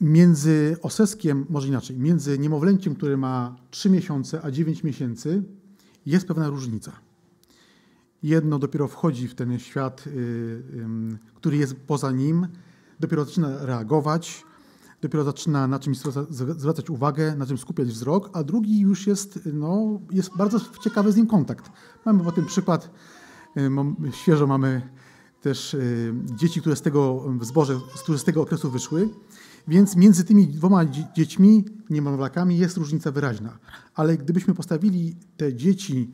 Między 0.00 0.76
oseskiem, 0.82 1.46
może 1.48 1.68
inaczej, 1.68 1.98
między 1.98 2.38
niemowlęciem, 2.38 2.94
które 2.94 3.16
ma 3.16 3.56
3 3.70 3.90
miesiące, 3.90 4.42
a 4.42 4.50
9 4.50 4.84
miesięcy, 4.84 5.42
jest 6.06 6.28
pewna 6.28 6.48
różnica. 6.48 6.92
Jedno 8.22 8.58
dopiero 8.58 8.88
wchodzi 8.88 9.28
w 9.28 9.34
ten 9.34 9.58
świat, 9.58 10.06
y, 10.06 10.62
który 11.34 11.56
jest 11.56 11.76
poza 11.76 12.10
nim, 12.10 12.48
dopiero 13.00 13.24
zaczyna 13.24 13.66
reagować, 13.66 14.44
dopiero 15.02 15.24
zaczyna 15.24 15.66
na 15.68 15.78
czymś 15.78 15.98
zwracać 16.30 16.90
uwagę, 16.90 17.36
na 17.36 17.46
czym 17.46 17.58
skupiać 17.58 17.88
wzrok, 17.88 18.30
a 18.32 18.42
drugi 18.44 18.80
już 18.80 19.06
jest, 19.06 19.48
no, 19.52 20.00
jest 20.10 20.36
bardzo 20.36 20.60
ciekawy 20.84 21.12
z 21.12 21.16
nim 21.16 21.26
kontakt. 21.26 21.70
Mamy 22.04 22.24
potem 22.24 22.46
przykład, 22.46 22.90
y, 23.56 24.12
świeżo 24.12 24.46
mamy 24.46 24.82
też 25.40 25.74
y, 25.74 26.14
dzieci, 26.34 26.60
które 26.60 26.76
z 26.76 26.82
tego 26.82 27.24
w 27.38 27.44
zborze, 27.44 27.80
które 28.02 28.18
z 28.18 28.24
tego 28.24 28.42
okresu 28.42 28.70
wyszły, 28.70 29.08
więc 29.68 29.96
między 29.96 30.24
tymi 30.24 30.46
dwoma 30.46 30.84
dziećmi, 31.16 31.64
niemowlakami 31.90 32.58
jest 32.58 32.76
różnica 32.76 33.10
wyraźna. 33.10 33.58
Ale 33.94 34.16
gdybyśmy 34.16 34.54
postawili 34.54 35.16
te 35.36 35.54
dzieci 35.54 36.10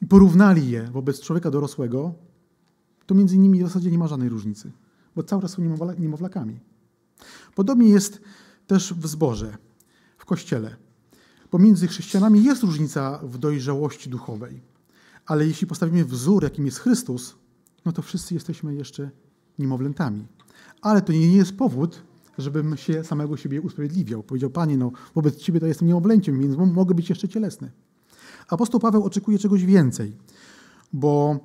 i 0.00 0.06
porównali 0.06 0.70
je 0.70 0.90
wobec 0.90 1.20
człowieka 1.20 1.50
dorosłego, 1.50 2.14
to 3.06 3.14
między 3.14 3.38
nimi 3.38 3.58
w 3.64 3.66
zasadzie 3.66 3.90
nie 3.90 3.98
ma 3.98 4.08
żadnej 4.08 4.28
różnicy, 4.28 4.72
bo 5.16 5.22
cały 5.22 5.42
czas 5.42 5.50
są 5.50 5.62
niemowlakami. 5.98 6.71
Podobnie 7.54 7.88
jest 7.88 8.20
też 8.66 8.94
w 8.94 9.06
zborze, 9.06 9.56
w 10.18 10.24
kościele. 10.24 10.76
Pomiędzy 11.50 11.88
chrześcijanami 11.88 12.44
jest 12.44 12.62
różnica 12.62 13.20
w 13.22 13.38
dojrzałości 13.38 14.10
duchowej, 14.10 14.60
ale 15.26 15.46
jeśli 15.46 15.66
postawimy 15.66 16.04
wzór, 16.04 16.42
jakim 16.42 16.66
jest 16.66 16.78
Chrystus, 16.78 17.34
no 17.84 17.92
to 17.92 18.02
wszyscy 18.02 18.34
jesteśmy 18.34 18.74
jeszcze 18.74 19.10
niemowlętami. 19.58 20.26
Ale 20.82 21.02
to 21.02 21.12
nie 21.12 21.36
jest 21.36 21.56
powód, 21.56 22.02
żebym 22.38 22.76
się 22.76 23.04
samego 23.04 23.36
siebie 23.36 23.60
usprawiedliwiał. 23.60 24.22
Powiedział, 24.22 24.50
Panie, 24.50 24.76
no 24.76 24.92
wobec 25.14 25.36
Ciebie 25.36 25.60
to 25.60 25.66
jestem 25.66 25.88
niemowlęciem, 25.88 26.40
więc 26.40 26.56
mogę 26.56 26.94
być 26.94 27.08
jeszcze 27.08 27.28
cielesny. 27.28 27.70
Apostoł 28.48 28.80
Paweł 28.80 29.04
oczekuje 29.04 29.38
czegoś 29.38 29.64
więcej, 29.64 30.16
bo 30.92 31.40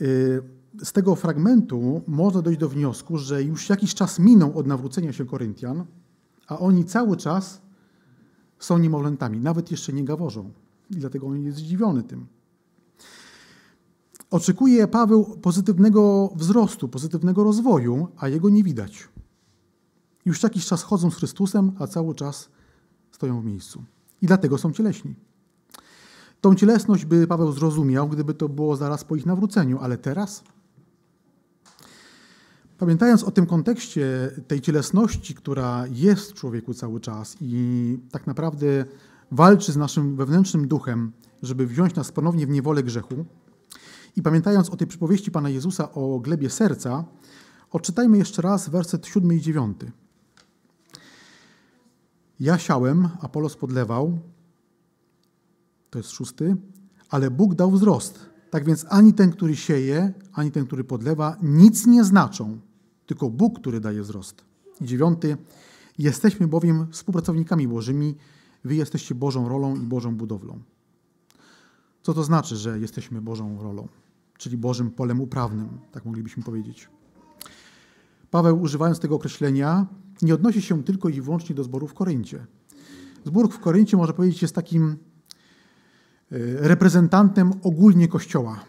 yy, 0.00 0.42
z 0.82 0.92
tego 0.92 1.14
fragmentu 1.14 2.02
można 2.06 2.42
dojść 2.42 2.60
do 2.60 2.68
wniosku, 2.68 3.18
że 3.18 3.42
już 3.42 3.68
jakiś 3.68 3.94
czas 3.94 4.18
minął 4.18 4.58
od 4.58 4.66
nawrócenia 4.66 5.12
się 5.12 5.26
Koryntian, 5.26 5.84
a 6.46 6.58
oni 6.58 6.84
cały 6.84 7.16
czas 7.16 7.60
są 8.58 8.78
niemowlętami, 8.78 9.40
nawet 9.40 9.70
jeszcze 9.70 9.92
nie 9.92 10.04
gaworzą. 10.04 10.50
I 10.90 10.96
dlatego 10.96 11.26
on 11.26 11.42
jest 11.42 11.58
zdziwiony 11.58 12.02
tym. 12.02 12.26
Oczekuje 14.30 14.88
Paweł 14.88 15.24
pozytywnego 15.24 16.32
wzrostu, 16.36 16.88
pozytywnego 16.88 17.44
rozwoju, 17.44 18.08
a 18.16 18.28
jego 18.28 18.48
nie 18.48 18.64
widać. 18.64 19.08
Już 20.24 20.42
jakiś 20.42 20.66
czas 20.66 20.82
chodzą 20.82 21.10
z 21.10 21.14
Chrystusem, 21.14 21.72
a 21.78 21.86
cały 21.86 22.14
czas 22.14 22.48
stoją 23.10 23.40
w 23.40 23.44
miejscu. 23.44 23.84
I 24.22 24.26
dlatego 24.26 24.58
są 24.58 24.72
cieleśni. 24.72 25.14
Tą 26.40 26.54
cielesność 26.54 27.04
by 27.04 27.26
Paweł 27.26 27.52
zrozumiał, 27.52 28.08
gdyby 28.08 28.34
to 28.34 28.48
było 28.48 28.76
zaraz 28.76 29.04
po 29.04 29.16
ich 29.16 29.26
nawróceniu, 29.26 29.78
ale 29.78 29.98
teraz 29.98 30.44
Pamiętając 32.80 33.24
o 33.24 33.30
tym 33.30 33.46
kontekście 33.46 34.30
tej 34.48 34.60
cielesności, 34.60 35.34
która 35.34 35.84
jest 35.90 36.30
w 36.30 36.34
człowieku 36.34 36.74
cały 36.74 37.00
czas 37.00 37.36
i 37.40 37.98
tak 38.10 38.26
naprawdę 38.26 38.84
walczy 39.30 39.72
z 39.72 39.76
naszym 39.76 40.16
wewnętrznym 40.16 40.68
duchem, 40.68 41.12
żeby 41.42 41.66
wziąć 41.66 41.94
nas 41.94 42.12
ponownie 42.12 42.46
w 42.46 42.50
niewolę 42.50 42.82
grzechu, 42.82 43.24
i 44.16 44.22
pamiętając 44.22 44.70
o 44.70 44.76
tej 44.76 44.86
przypowieści 44.86 45.30
Pana 45.30 45.48
Jezusa 45.48 45.92
o 45.92 46.20
glebie 46.20 46.50
serca, 46.50 47.04
odczytajmy 47.70 48.18
jeszcze 48.18 48.42
raz 48.42 48.68
werset 48.68 49.06
7 49.06 49.32
i 49.32 49.40
9. 49.40 49.76
Ja 52.40 52.58
siałem, 52.58 53.08
Apolos 53.20 53.56
podlewał, 53.56 54.18
to 55.90 55.98
jest 55.98 56.10
szósty, 56.10 56.56
ale 57.10 57.30
Bóg 57.30 57.54
dał 57.54 57.70
wzrost. 57.70 58.30
Tak 58.50 58.64
więc 58.64 58.86
ani 58.88 59.14
ten, 59.14 59.32
który 59.32 59.56
sieje, 59.56 60.12
ani 60.32 60.50
ten, 60.50 60.66
który 60.66 60.84
podlewa, 60.84 61.36
nic 61.42 61.86
nie 61.86 62.04
znaczą, 62.04 62.60
tylko 63.10 63.30
Bóg, 63.30 63.60
który 63.60 63.80
daje 63.80 64.02
wzrost. 64.02 64.44
I 64.80 64.86
dziewiąty, 64.86 65.36
jesteśmy 65.98 66.48
bowiem 66.48 66.86
współpracownikami 66.92 67.68
Bożymi, 67.68 68.16
wy 68.64 68.74
jesteście 68.74 69.14
Bożą 69.14 69.48
rolą 69.48 69.76
i 69.76 69.86
Bożą 69.86 70.16
budowlą. 70.16 70.58
Co 72.02 72.14
to 72.14 72.24
znaczy, 72.24 72.56
że 72.56 72.78
jesteśmy 72.78 73.20
Bożą 73.20 73.62
rolą, 73.62 73.88
czyli 74.38 74.56
Bożym 74.56 74.90
polem 74.90 75.20
uprawnym, 75.20 75.68
tak 75.92 76.04
moglibyśmy 76.04 76.42
powiedzieć. 76.42 76.88
Paweł, 78.30 78.62
używając 78.62 79.00
tego 79.00 79.14
określenia, 79.14 79.86
nie 80.22 80.34
odnosi 80.34 80.62
się 80.62 80.84
tylko 80.84 81.08
i 81.08 81.20
wyłącznie 81.20 81.54
do 81.54 81.64
zboru 81.64 81.88
w 81.88 81.94
Koryncie. 81.94 82.46
Zbór 83.24 83.52
w 83.52 83.58
Koryncie, 83.58 83.96
można 83.96 84.14
powiedzieć, 84.14 84.42
jest 84.42 84.54
takim 84.54 84.84
e, 84.90 84.96
reprezentantem 86.68 87.52
ogólnie 87.62 88.08
Kościoła 88.08 88.60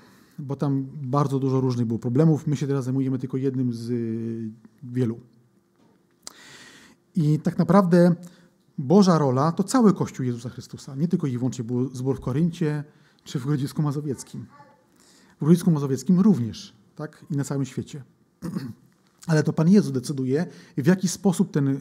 bo 0.41 0.55
tam 0.55 0.87
bardzo 1.01 1.39
dużo 1.39 1.61
różnych 1.61 1.85
było 1.85 1.99
problemów. 1.99 2.47
My 2.47 2.55
się 2.55 2.67
teraz 2.67 2.85
zajmujemy 2.85 3.19
tylko 3.19 3.37
jednym 3.37 3.73
z 3.73 3.89
y, 3.89 4.51
wielu. 4.83 5.19
I 7.15 7.39
tak 7.39 7.57
naprawdę 7.57 8.15
Boża 8.77 9.17
rola 9.17 9.51
to 9.51 9.63
cały 9.63 9.93
Kościół 9.93 10.25
Jezusa 10.25 10.49
Chrystusa. 10.49 10.95
Nie 10.95 11.07
tylko 11.07 11.27
i 11.27 11.37
wyłącznie 11.37 11.63
był 11.63 11.95
zbór 11.95 12.17
w 12.17 12.19
Koryncie 12.19 12.83
czy 13.23 13.39
w 13.39 13.45
Grodzisku 13.45 13.81
Mazowieckim. 13.81 14.45
W 15.41 15.45
Grodzisku 15.45 15.71
Mazowieckim 15.71 16.19
również, 16.19 16.73
tak? 16.95 17.25
I 17.31 17.37
na 17.37 17.43
całym 17.43 17.65
świecie. 17.65 18.03
Ale 19.27 19.43
to 19.43 19.53
Pan 19.53 19.69
Jezus 19.69 19.91
decyduje, 19.91 20.45
w 20.77 20.87
jaki 20.87 21.07
sposób 21.07 21.51
ten, 21.51 21.67
y, 21.67 21.79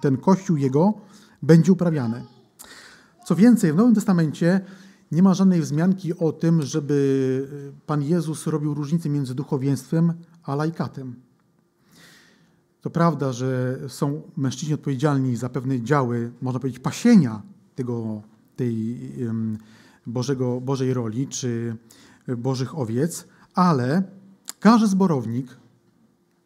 ten 0.00 0.16
Kościół 0.16 0.56
Jego 0.56 0.94
będzie 1.42 1.72
uprawiany. 1.72 2.24
Co 3.24 3.36
więcej, 3.36 3.72
w 3.72 3.76
Nowym 3.76 3.94
Testamencie 3.94 4.60
nie 5.12 5.22
ma 5.22 5.34
żadnej 5.34 5.60
wzmianki 5.60 6.18
o 6.18 6.32
tym, 6.32 6.62
żeby 6.62 7.48
Pan 7.86 8.02
Jezus 8.02 8.46
robił 8.46 8.74
różnicę 8.74 9.08
między 9.08 9.34
duchowieństwem 9.34 10.12
a 10.42 10.54
laikatem. 10.54 11.14
To 12.80 12.90
prawda, 12.90 13.32
że 13.32 13.78
są 13.88 14.22
mężczyźni 14.36 14.74
odpowiedzialni 14.74 15.36
za 15.36 15.48
pewne 15.48 15.82
działy, 15.82 16.32
można 16.40 16.60
powiedzieć, 16.60 16.80
pasienia 16.80 17.42
tego, 17.74 18.22
tej 18.56 19.00
Bożego, 20.06 20.60
Bożej 20.60 20.94
roli 20.94 21.28
czy 21.28 21.76
Bożych 22.38 22.78
owiec, 22.78 23.26
ale 23.54 24.02
każdy 24.60 24.86
zborownik 24.86 25.56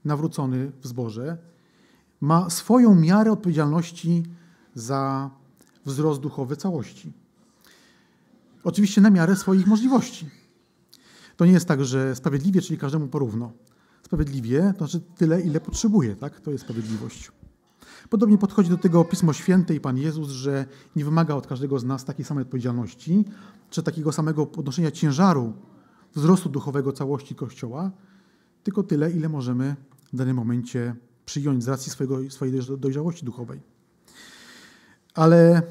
nawrócony 0.04 0.72
w 0.80 0.86
zborze 0.86 1.38
ma 2.20 2.50
swoją 2.50 2.94
miarę 2.94 3.32
odpowiedzialności 3.32 4.22
za 4.74 5.30
wzrost 5.84 6.20
duchowy 6.20 6.56
całości. 6.56 7.25
Oczywiście 8.66 9.00
na 9.00 9.10
miarę 9.10 9.36
swoich 9.36 9.66
możliwości. 9.66 10.30
To 11.36 11.46
nie 11.46 11.52
jest 11.52 11.68
tak, 11.68 11.84
że 11.84 12.16
sprawiedliwie, 12.16 12.62
czyli 12.62 12.78
każdemu 12.78 13.08
porówno. 13.08 13.52
Sprawiedliwie 14.02 14.74
to 14.78 14.86
znaczy 14.86 15.00
tyle, 15.16 15.40
ile 15.40 15.60
potrzebuje, 15.60 16.16
tak? 16.16 16.40
To 16.40 16.50
jest 16.50 16.64
sprawiedliwość. 16.64 17.32
Podobnie 18.10 18.38
podchodzi 18.38 18.70
do 18.70 18.76
tego 18.78 19.04
Pismo 19.04 19.32
Święte 19.32 19.74
i 19.74 19.80
Pan 19.80 19.98
Jezus, 19.98 20.28
że 20.28 20.66
nie 20.96 21.04
wymaga 21.04 21.34
od 21.34 21.46
każdego 21.46 21.78
z 21.78 21.84
nas 21.84 22.04
takiej 22.04 22.24
samej 22.24 22.42
odpowiedzialności, 22.42 23.24
czy 23.70 23.82
takiego 23.82 24.12
samego 24.12 24.46
podnoszenia 24.46 24.90
ciężaru 24.90 25.52
wzrostu 26.14 26.48
duchowego 26.48 26.92
całości 26.92 27.34
Kościoła, 27.34 27.90
tylko 28.62 28.82
tyle, 28.82 29.10
ile 29.10 29.28
możemy 29.28 29.76
w 30.12 30.16
danym 30.16 30.36
momencie 30.36 30.94
przyjąć 31.26 31.64
z 31.64 31.68
racji 31.68 31.92
swojego, 31.92 32.30
swojej 32.30 32.60
dojrzałości 32.78 33.24
duchowej. 33.24 33.60
Ale 35.14 35.62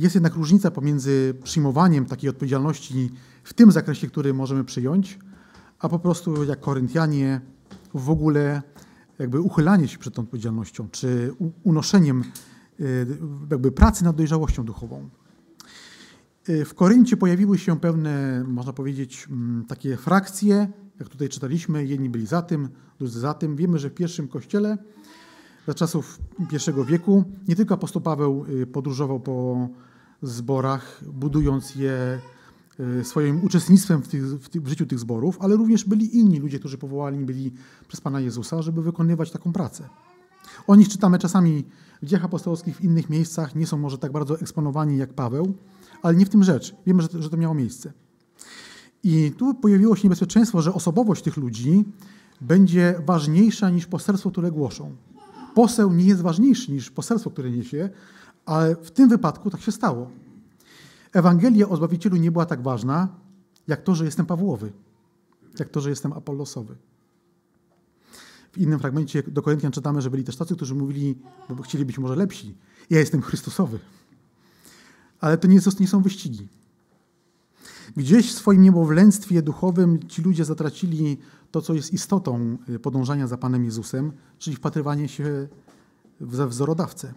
jest 0.00 0.14
jednak 0.14 0.34
różnica 0.34 0.70
pomiędzy 0.70 1.34
przyjmowaniem 1.42 2.06
takiej 2.06 2.30
odpowiedzialności 2.30 3.10
w 3.44 3.54
tym 3.54 3.72
zakresie, 3.72 4.06
który 4.08 4.34
możemy 4.34 4.64
przyjąć, 4.64 5.18
a 5.78 5.88
po 5.88 5.98
prostu 5.98 6.44
jak 6.44 6.60
Koryntianie 6.60 7.40
w 7.94 8.10
ogóle 8.10 8.62
jakby 9.18 9.40
uchylanie 9.40 9.88
się 9.88 9.98
przed 9.98 10.14
tą 10.14 10.22
odpowiedzialnością, 10.22 10.88
czy 10.90 11.34
unoszeniem 11.62 12.24
y, 12.80 13.06
jakby 13.50 13.72
pracy 13.72 14.04
nad 14.04 14.16
dojrzałością 14.16 14.64
duchową. 14.64 15.08
Y, 16.48 16.64
w 16.64 16.74
Koryncie 16.74 17.16
pojawiły 17.16 17.58
się 17.58 17.80
pewne, 17.80 18.44
można 18.48 18.72
powiedzieć, 18.72 19.26
mm, 19.30 19.64
takie 19.68 19.96
frakcje, 19.96 20.68
jak 21.00 21.08
tutaj 21.08 21.28
czytaliśmy, 21.28 21.84
jedni 21.84 22.10
byli 22.10 22.26
za 22.26 22.42
tym, 22.42 22.68
drudzy 22.98 23.20
za 23.20 23.34
tym. 23.34 23.56
Wiemy, 23.56 23.78
że 23.78 23.90
w 23.90 23.94
pierwszym 23.94 24.28
kościele, 24.28 24.78
za 25.66 25.74
czasów 25.74 26.18
pierwszego 26.50 26.84
wieku, 26.84 27.24
nie 27.48 27.56
tylko 27.56 27.74
apostoł 27.74 28.02
Paweł 28.02 28.44
y, 28.48 28.66
podróżował 28.66 29.20
po 29.20 29.68
zborach, 30.22 31.00
budując 31.12 31.74
je 31.74 32.20
Y, 33.00 33.04
swoim 33.04 33.44
uczestnictwem 33.44 34.02
w, 34.02 34.08
tych, 34.08 34.38
w, 34.38 34.68
życiu 34.68 34.86
tych 34.86 34.98
zborów, 34.98 35.38
ale 35.40 35.56
również 35.56 35.84
byli 35.84 36.18
inni 36.18 36.38
ludzie, 36.38 36.58
którzy 36.58 36.78
powołani 36.78 37.24
byli 37.24 37.52
przez 37.88 38.00
Pana 38.00 38.20
Jezusa, 38.20 38.62
żeby 38.62 38.82
wykonywać 38.82 39.30
taką 39.30 39.52
pracę. 39.52 39.88
O 40.66 40.76
nich 40.76 40.88
czytamy 40.88 41.18
czasami 41.18 41.64
w 42.02 42.06
dziejach 42.06 42.24
apostolskich, 42.24 42.76
w 42.76 42.84
innych 42.84 43.10
miejscach, 43.10 43.54
nie 43.54 43.66
są 43.66 43.78
może 43.78 43.98
tak 43.98 44.12
bardzo 44.12 44.40
eksponowani 44.40 44.96
jak 44.96 45.12
Paweł, 45.14 45.54
ale 46.02 46.16
nie 46.16 46.26
w 46.26 46.28
tym 46.28 46.44
rzecz. 46.44 46.74
Wiemy, 46.86 47.02
że 47.02 47.08
to, 47.08 47.22
że 47.22 47.30
to 47.30 47.36
miało 47.36 47.54
miejsce. 47.54 47.92
I 49.02 49.32
tu 49.38 49.54
pojawiło 49.54 49.96
się 49.96 50.02
niebezpieczeństwo, 50.04 50.62
że 50.62 50.74
osobowość 50.74 51.22
tych 51.22 51.36
ludzi 51.36 51.84
będzie 52.40 52.94
ważniejsza 53.06 53.70
niż 53.70 53.86
poselstwo, 53.86 54.30
które 54.30 54.50
głoszą. 54.50 54.96
Poseł 55.54 55.92
nie 55.92 56.04
jest 56.04 56.22
ważniejszy 56.22 56.72
niż 56.72 56.90
poselstwo, 56.90 57.30
które 57.30 57.50
niesie, 57.50 57.90
ale 58.50 58.76
w 58.76 58.90
tym 58.90 59.08
wypadku 59.08 59.50
tak 59.50 59.60
się 59.60 59.72
stało. 59.72 60.10
Ewangelia 61.12 61.68
o 61.68 61.76
Zbawicielu 61.76 62.16
nie 62.16 62.32
była 62.32 62.46
tak 62.46 62.62
ważna, 62.62 63.08
jak 63.66 63.82
to, 63.82 63.94
że 63.94 64.04
jestem 64.04 64.26
Pawłowy, 64.26 64.72
jak 65.58 65.68
to, 65.68 65.80
że 65.80 65.90
jestem 65.90 66.12
Apollosowy. 66.12 66.76
W 68.52 68.58
innym 68.58 68.78
fragmencie 68.78 69.22
do 69.22 69.42
Koryntian 69.42 69.72
czytamy, 69.72 70.02
że 70.02 70.10
byli 70.10 70.24
też 70.24 70.36
tacy, 70.36 70.56
którzy 70.56 70.74
mówili, 70.74 71.18
bo 71.48 71.62
chcieli 71.62 71.84
być 71.84 71.98
może 71.98 72.16
lepsi. 72.16 72.54
Ja 72.90 72.98
jestem 72.98 73.22
Chrystusowy. 73.22 73.78
Ale 75.20 75.38
to 75.38 75.48
nie, 75.48 75.60
nie 75.80 75.88
są 75.88 76.02
wyścigi. 76.02 76.48
Gdzieś 77.96 78.32
w 78.32 78.34
swoim 78.34 78.62
niemowlęctwie 78.62 79.42
duchowym 79.42 80.08
ci 80.08 80.22
ludzie 80.22 80.44
zatracili 80.44 81.18
to, 81.50 81.62
co 81.62 81.74
jest 81.74 81.92
istotą 81.92 82.58
podążania 82.82 83.26
za 83.26 83.36
Panem 83.36 83.64
Jezusem, 83.64 84.12
czyli 84.38 84.56
wpatrywanie 84.56 85.08
się 85.08 85.48
we 86.20 86.48
wzorodawcę. 86.48 87.14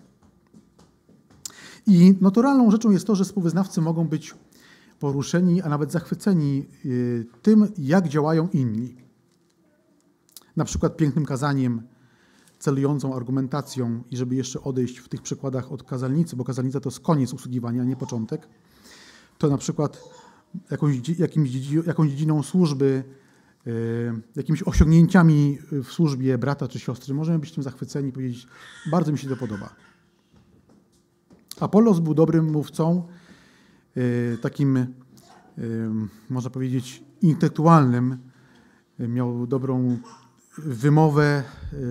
I 1.88 2.16
naturalną 2.22 2.72
rzeczą 2.72 2.92
jest 2.92 3.08
to, 3.08 3.16
że 3.16 3.24
współwyznawcy 3.24 3.82
mogą 3.82 4.08
być 4.08 4.36
poruszeni, 5.00 5.62
a 5.62 5.69
nawet 5.69 5.91
zachwyceni 5.91 6.65
y, 6.86 7.26
tym, 7.41 7.67
jak 7.78 8.08
działają 8.08 8.50
inni. 8.54 8.96
Na 10.56 10.65
przykład 10.65 10.98
pięknym 10.98 11.26
kazaniem, 11.26 11.82
celującą 12.60 13.15
argumentacją 13.15 14.04
i 14.12 14.17
żeby 14.17 14.36
jeszcze 14.36 14.62
odejść 14.62 14.98
w 14.98 15.10
tych 15.10 15.22
przykładach 15.22 15.72
od 15.72 15.84
kazalnicy, 15.84 16.36
bo 16.36 16.43
kazalnica 16.43 16.80
to 16.80 16.89
jest 16.89 17.00
koniec 17.00 17.34
usługiwania, 17.34 17.82
a 17.82 17.86
nie 17.86 17.96
początek, 17.96 18.48
to 19.38 19.50
na 19.50 19.58
przykład 19.58 20.04
jakąś, 20.72 21.10
jakimś, 21.19 21.50
jakąś 21.88 22.10
dziedziną 22.10 22.43
służby, 22.43 23.04
y, 23.67 23.72
jakimiś 24.36 24.63
osiągnięciami 24.63 25.58
w 25.72 25.88
służbie 25.88 26.38
brata 26.38 26.67
czy 26.67 26.80
siostry, 26.80 27.13
możemy 27.13 27.39
być 27.39 27.52
tym 27.52 27.63
zachwyceni 27.63 28.10
i 28.10 28.12
powiedzieć, 28.12 28.48
bardzo 28.91 29.12
mi 29.12 29.17
się 29.17 29.30
to 29.30 29.38
podoba. 29.38 29.76
Apollos 31.60 32.00
był 32.00 32.13
dobrym 32.13 32.52
mówcą, 32.52 33.08
e, 33.98 34.38
takim, 34.38 34.78
e, 34.78 34.88
można 36.30 36.50
powiedzieć, 36.50 37.04
intelektualnym. 37.22 38.18
E, 39.00 39.08
miał 39.08 39.48
dobrą 39.48 39.98
wymowę, 40.58 41.44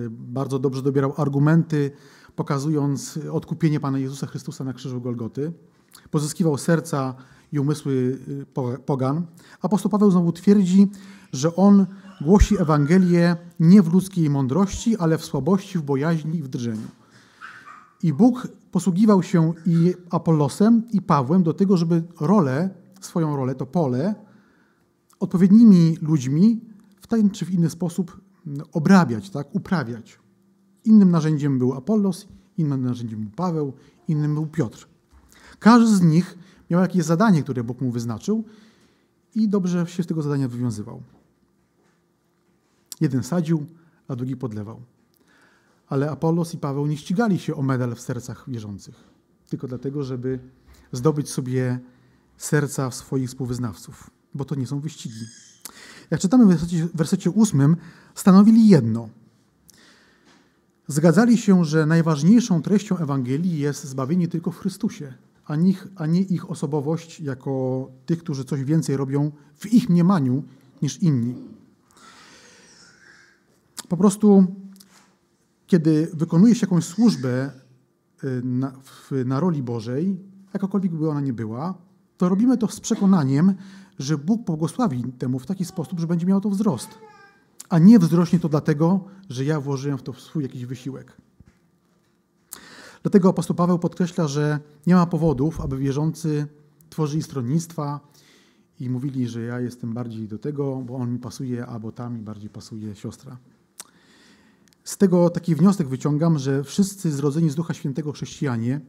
bardzo 0.09 0.59
dobrze 0.59 0.81
dobierał 0.81 1.13
argumenty, 1.17 1.91
pokazując 2.35 3.19
odkupienie 3.31 3.79
Pana 3.79 3.99
Jezusa 3.99 4.27
Chrystusa 4.27 4.63
na 4.63 4.73
krzyżu 4.73 5.01
Golgoty. 5.01 5.53
Pozyskiwał 6.11 6.57
serca 6.57 7.15
i 7.51 7.59
umysły 7.59 8.17
pogan. 8.85 9.25
Apostoł 9.61 9.91
Paweł 9.91 10.11
znowu 10.11 10.31
twierdzi, 10.31 10.91
że 11.33 11.55
on 11.55 11.85
głosi 12.21 12.61
Ewangelię 12.61 13.35
nie 13.59 13.81
w 13.81 13.93
ludzkiej 13.93 14.29
mądrości, 14.29 14.97
ale 14.97 15.17
w 15.17 15.25
słabości, 15.25 15.77
w 15.77 15.81
bojaźni 15.81 16.37
i 16.37 16.43
w 16.43 16.47
drżeniu. 16.47 16.87
I 18.03 18.13
Bóg 18.13 18.47
posługiwał 18.71 19.23
się 19.23 19.53
i 19.65 19.93
Apollosem, 20.09 20.83
i 20.91 21.01
Pawłem 21.01 21.43
do 21.43 21.53
tego, 21.53 21.77
żeby 21.77 22.03
rolę, 22.19 22.69
swoją 23.01 23.35
rolę, 23.35 23.55
to 23.55 23.65
pole, 23.65 24.15
odpowiednimi 25.19 25.97
ludźmi 26.01 26.61
w 27.01 27.07
ten 27.07 27.29
czy 27.29 27.45
w 27.45 27.51
inny 27.51 27.69
sposób 27.69 28.21
obrabiać, 28.71 29.29
tak, 29.29 29.55
uprawiać. 29.55 30.19
Innym 30.85 31.11
narzędziem 31.11 31.59
był 31.59 31.73
Apollos, 31.73 32.27
innym 32.57 32.85
narzędziem 32.85 33.21
był 33.21 33.31
Paweł, 33.31 33.73
innym 34.07 34.33
był 34.33 34.47
Piotr. 34.47 34.87
Każdy 35.59 35.95
z 35.95 36.01
nich 36.01 36.37
miał 36.69 36.81
jakieś 36.81 37.03
zadanie, 37.03 37.43
które 37.43 37.63
Bóg 37.63 37.81
mu 37.81 37.91
wyznaczył 37.91 38.43
i 39.35 39.49
dobrze 39.49 39.87
się 39.87 40.03
z 40.03 40.07
tego 40.07 40.21
zadania 40.21 40.47
wywiązywał. 40.47 41.01
Jeden 43.01 43.23
sadził, 43.23 43.65
a 44.07 44.15
drugi 44.15 44.37
podlewał 44.37 44.81
ale 45.93 46.11
Apollos 46.11 46.53
i 46.53 46.57
Paweł 46.57 46.87
nie 46.87 46.97
ścigali 46.97 47.39
się 47.39 47.55
o 47.55 47.61
medal 47.61 47.95
w 47.95 48.01
sercach 48.01 48.45
wierzących, 48.47 48.95
tylko 49.49 49.67
dlatego, 49.67 50.03
żeby 50.03 50.39
zdobyć 50.91 51.29
sobie 51.29 51.79
serca 52.37 52.91
swoich 52.91 53.29
współwyznawców, 53.29 54.09
bo 54.33 54.45
to 54.45 54.55
nie 54.55 54.67
są 54.67 54.79
wyścigi. 54.79 55.25
Jak 56.11 56.19
czytamy 56.19 56.45
w 56.45 56.47
wersecie, 56.47 56.85
w 56.85 56.97
wersecie 56.97 57.29
ósmym, 57.29 57.77
stanowili 58.15 58.67
jedno. 58.67 59.09
Zgadzali 60.87 61.37
się, 61.37 61.65
że 61.65 61.85
najważniejszą 61.85 62.61
treścią 62.61 62.97
Ewangelii 62.97 63.59
jest 63.59 63.83
zbawienie 63.83 64.27
tylko 64.27 64.51
w 64.51 64.57
Chrystusie, 64.57 65.13
a, 65.45 65.55
a 65.95 66.05
nie 66.05 66.21
ich 66.21 66.49
osobowość 66.49 67.19
jako 67.19 67.87
tych, 68.05 68.19
którzy 68.19 68.45
coś 68.45 68.63
więcej 68.63 68.97
robią 68.97 69.31
w 69.55 69.73
ich 69.73 69.89
mniemaniu 69.89 70.43
niż 70.81 71.01
inni. 71.01 71.35
Po 73.89 73.97
prostu 73.97 74.47
kiedy 75.73 76.07
wykonuje 76.13 76.55
się 76.55 76.65
jakąś 76.65 76.85
służbę 76.85 77.51
y, 78.23 78.41
na, 78.43 78.73
na 79.25 79.39
roli 79.39 79.63
Bożej, 79.63 80.19
jakakolwiek 80.53 80.91
by 80.91 81.09
ona 81.09 81.21
nie 81.21 81.33
była, 81.33 81.73
to 82.17 82.29
robimy 82.29 82.57
to 82.57 82.67
z 82.67 82.79
przekonaniem, 82.79 83.53
że 83.99 84.17
Bóg 84.17 84.45
błogosławi 84.45 85.03
temu 85.17 85.39
w 85.39 85.45
taki 85.45 85.65
sposób, 85.65 85.99
że 85.99 86.07
będzie 86.07 86.25
miało 86.25 86.41
to 86.41 86.49
wzrost. 86.49 86.89
A 87.69 87.79
nie 87.79 87.99
wzrośnie 87.99 88.39
to 88.39 88.49
dlatego, 88.49 89.03
że 89.29 89.45
ja 89.45 89.59
włożyłem 89.59 89.97
w 89.97 90.03
to 90.03 90.13
swój 90.13 90.43
jakiś 90.43 90.65
wysiłek. 90.65 91.17
Dlatego 93.03 93.29
apostoł 93.29 93.55
Paweł 93.55 93.79
podkreśla, 93.79 94.27
że 94.27 94.59
nie 94.87 94.95
ma 94.95 95.05
powodów, 95.05 95.61
aby 95.61 95.77
wierzący 95.77 96.47
tworzyli 96.89 97.23
stronnictwa 97.23 97.99
i 98.79 98.89
mówili, 98.89 99.27
że 99.27 99.41
ja 99.41 99.59
jestem 99.59 99.93
bardziej 99.93 100.27
do 100.27 100.39
tego, 100.39 100.83
bo 100.85 100.95
on 100.95 101.13
mi 101.13 101.19
pasuje, 101.19 101.65
albo 101.65 101.91
tam 101.91 102.15
mi 102.15 102.21
bardziej 102.21 102.49
pasuje 102.49 102.95
siostra. 102.95 103.37
Z 104.83 104.97
tego 104.97 105.29
taki 105.29 105.55
wniosek 105.55 105.87
wyciągam, 105.87 106.37
że 106.37 106.63
wszyscy 106.63 107.11
zrodzeni 107.11 107.49
z 107.49 107.55
Ducha 107.55 107.73
Świętego 107.73 108.11
chrześcijanie 108.11 108.81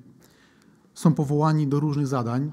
są 0.95 1.15
powołani 1.15 1.67
do 1.67 1.81
różnych 1.81 2.07
zadań 2.07 2.53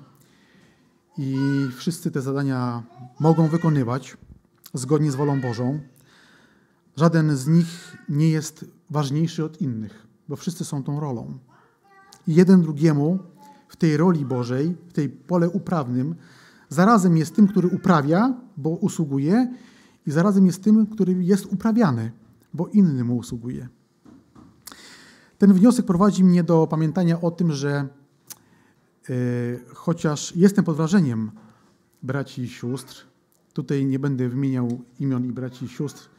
i 1.18 1.36
wszyscy 1.78 2.12
te 2.12 2.22
zadania 2.22 2.84
mogą 3.20 3.48
wykonywać 3.48 4.18
zgodnie 4.74 5.12
z 5.12 5.16
wolą 5.16 5.42
Bożą. 5.42 5.80
Żaden 6.96 7.36
z 7.38 7.48
nich 7.48 7.98
nie 8.10 8.30
jest 8.30 8.66
ważniejszy 8.90 9.46
od 9.46 9.62
innych, 9.62 10.08
bo 10.30 10.36
wszyscy 10.36 10.66
są 10.66 10.84
tą 10.84 11.00
rolą. 11.00 11.38
I 12.28 12.36
jeden 12.36 12.62
drugiemu 12.62 13.20
w 13.68 13.76
tej 13.76 13.98
roli 13.98 14.26
Bożej, 14.26 14.76
w 14.90 14.94
tej 14.94 15.10
pole 15.10 15.50
uprawnym, 15.50 16.16
zarazem 16.70 17.18
jest 17.18 17.36
tym, 17.36 17.48
który 17.48 17.68
uprawia, 17.68 18.34
bo 18.58 18.70
usługuje, 18.70 19.54
i 20.08 20.12
zarazem 20.12 20.46
jest 20.46 20.64
tym, 20.64 20.88
który 20.88 21.24
jest 21.24 21.46
uprawiany 21.46 22.12
bo 22.54 22.68
inny 22.68 23.04
mu 23.04 23.18
usługuje. 23.18 23.68
Ten 25.38 25.54
wniosek 25.54 25.86
prowadzi 25.86 26.24
mnie 26.24 26.44
do 26.44 26.68
pamiętania 26.68 27.22
o 27.22 27.32
tym, 27.32 27.52
że 27.52 27.88
chociaż 29.74 30.36
jestem 30.36 30.66
pod 30.66 30.78
wrażeniem 30.78 31.32
braci 32.04 32.42
i 32.42 32.50
sióstr, 32.50 33.06
tutaj 33.54 33.86
nie 33.86 34.00
będę 34.00 34.30
wymieniał 34.30 34.82
imion 35.00 35.26
i 35.26 35.32
braci 35.32 35.66
i 35.66 35.70
sióstr 35.70 36.10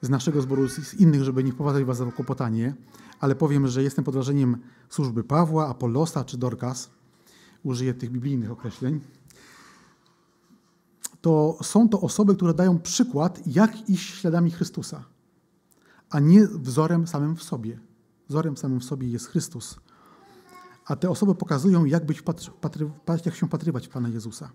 z 0.00 0.08
naszego 0.08 0.42
zboru, 0.42 0.68
z 0.68 0.94
innych, 0.94 1.24
żeby 1.24 1.44
nie 1.44 1.52
wprowadzać 1.52 1.84
was 1.84 2.00
w 2.00 2.12
kłopotanie, 2.12 2.74
ale 3.20 3.34
powiem, 3.34 3.68
że 3.68 3.82
jestem 3.82 4.04
pod 4.04 4.14
wrażeniem 4.14 4.56
służby 4.88 5.24
Pawła, 5.24 5.68
Apollosa 5.68 6.24
czy 6.24 6.38
Dorcas, 6.38 6.90
użyję 7.62 7.94
tych 7.94 8.10
biblijnych 8.10 8.50
określeń, 8.50 9.00
to 11.20 11.58
są 11.62 11.88
to 11.88 12.00
osoby, 12.00 12.36
które 12.36 12.54
dają 12.54 12.78
przykład, 12.78 13.46
jak 13.46 13.90
iść 13.90 14.14
śladami 14.14 14.50
Chrystusa, 14.50 15.04
a 16.10 16.20
nie 16.20 16.46
wzorem 16.46 17.06
samym 17.06 17.36
w 17.36 17.42
sobie. 17.42 17.80
Wzorem 18.28 18.56
samym 18.56 18.80
w 18.80 18.84
sobie 18.84 19.08
jest 19.08 19.26
Chrystus. 19.26 19.80
A 20.86 20.96
te 20.96 21.10
osoby 21.10 21.34
pokazują, 21.34 21.84
jak, 21.84 22.06
być 22.06 22.22
patry, 22.22 22.52
patry, 22.60 22.90
jak 23.24 23.34
się 23.34 23.48
patrywać 23.48 23.86
w 23.86 23.90
Pana 23.90 24.08
Jezusa. 24.08 24.52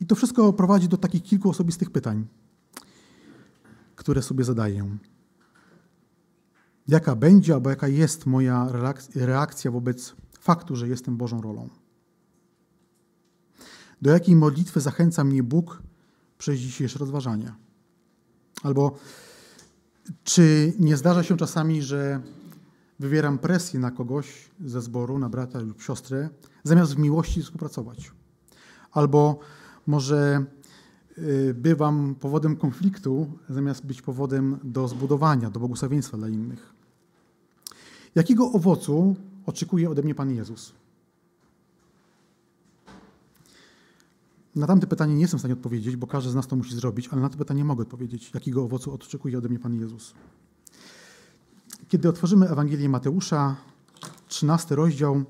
I 0.00 0.06
to 0.06 0.14
wszystko 0.14 0.52
prowadzi 0.52 0.88
do 0.88 0.96
takich 0.96 1.22
kilku 1.22 1.50
osobistych 1.50 1.90
pytań, 1.90 2.26
które 3.96 4.22
sobie 4.22 4.44
zadaję. 4.44 4.98
Jaka 6.88 7.16
będzie 7.16 7.54
albo 7.54 7.70
jaka 7.70 7.88
jest 7.88 8.26
moja 8.26 8.68
reakcja 9.14 9.70
wobec 9.70 10.14
faktu, 10.40 10.76
że 10.76 10.88
jestem 10.88 11.16
Bożą 11.16 11.40
rolą? 11.40 11.68
Do 14.02 14.10
jakiej 14.10 14.36
modlitwy 14.36 14.80
zachęca 14.80 15.24
mnie 15.24 15.42
Bóg 15.42 15.82
przez 16.38 16.58
dzisiejsze 16.58 16.98
rozważania? 16.98 17.56
Albo 18.62 18.98
czy 20.24 20.72
nie 20.78 20.96
zdarza 20.96 21.22
się 21.22 21.36
czasami, 21.36 21.82
że 21.82 22.20
wywieram 22.98 23.38
presję 23.38 23.80
na 23.80 23.90
kogoś 23.90 24.50
ze 24.64 24.82
zboru, 24.82 25.18
na 25.18 25.28
brata 25.28 25.60
lub 25.60 25.82
siostrę, 25.82 26.28
zamiast 26.64 26.94
w 26.94 26.98
miłości 26.98 27.42
współpracować? 27.42 28.12
Albo 28.92 29.38
może 29.86 30.44
y, 31.18 31.54
bywam 31.54 32.14
powodem 32.14 32.56
konfliktu, 32.56 33.38
zamiast 33.48 33.86
być 33.86 34.02
powodem 34.02 34.58
do 34.64 34.88
zbudowania, 34.88 35.50
do 35.50 35.60
błogosławieństwa 35.60 36.16
dla 36.16 36.28
innych? 36.28 36.74
Jakiego 38.14 38.52
owocu 38.52 39.16
oczekuje 39.46 39.90
ode 39.90 40.02
mnie 40.02 40.14
Pan 40.14 40.30
Jezus? 40.30 40.72
Na 44.56 44.66
tamte 44.66 44.86
pytanie 44.86 45.14
nie 45.14 45.20
jestem 45.20 45.38
w 45.38 45.40
stanie 45.40 45.54
odpowiedzieć, 45.54 45.96
bo 45.96 46.06
każdy 46.06 46.30
z 46.30 46.34
nas 46.34 46.46
to 46.46 46.56
musi 46.56 46.74
zrobić, 46.74 47.08
ale 47.08 47.22
na 47.22 47.28
to 47.28 47.38
pytanie 47.38 47.64
mogę 47.64 47.82
odpowiedzieć, 47.82 48.30
jakiego 48.34 48.64
owocu 48.64 48.94
oczekuje 48.94 49.38
ode 49.38 49.48
mnie 49.48 49.58
Pan 49.58 49.74
Jezus. 49.74 50.14
Kiedy 51.88 52.08
otworzymy 52.08 52.48
Ewangelię 52.48 52.88
Mateusza, 52.88 53.56
13 54.28 54.74
rozdział, 54.74 55.24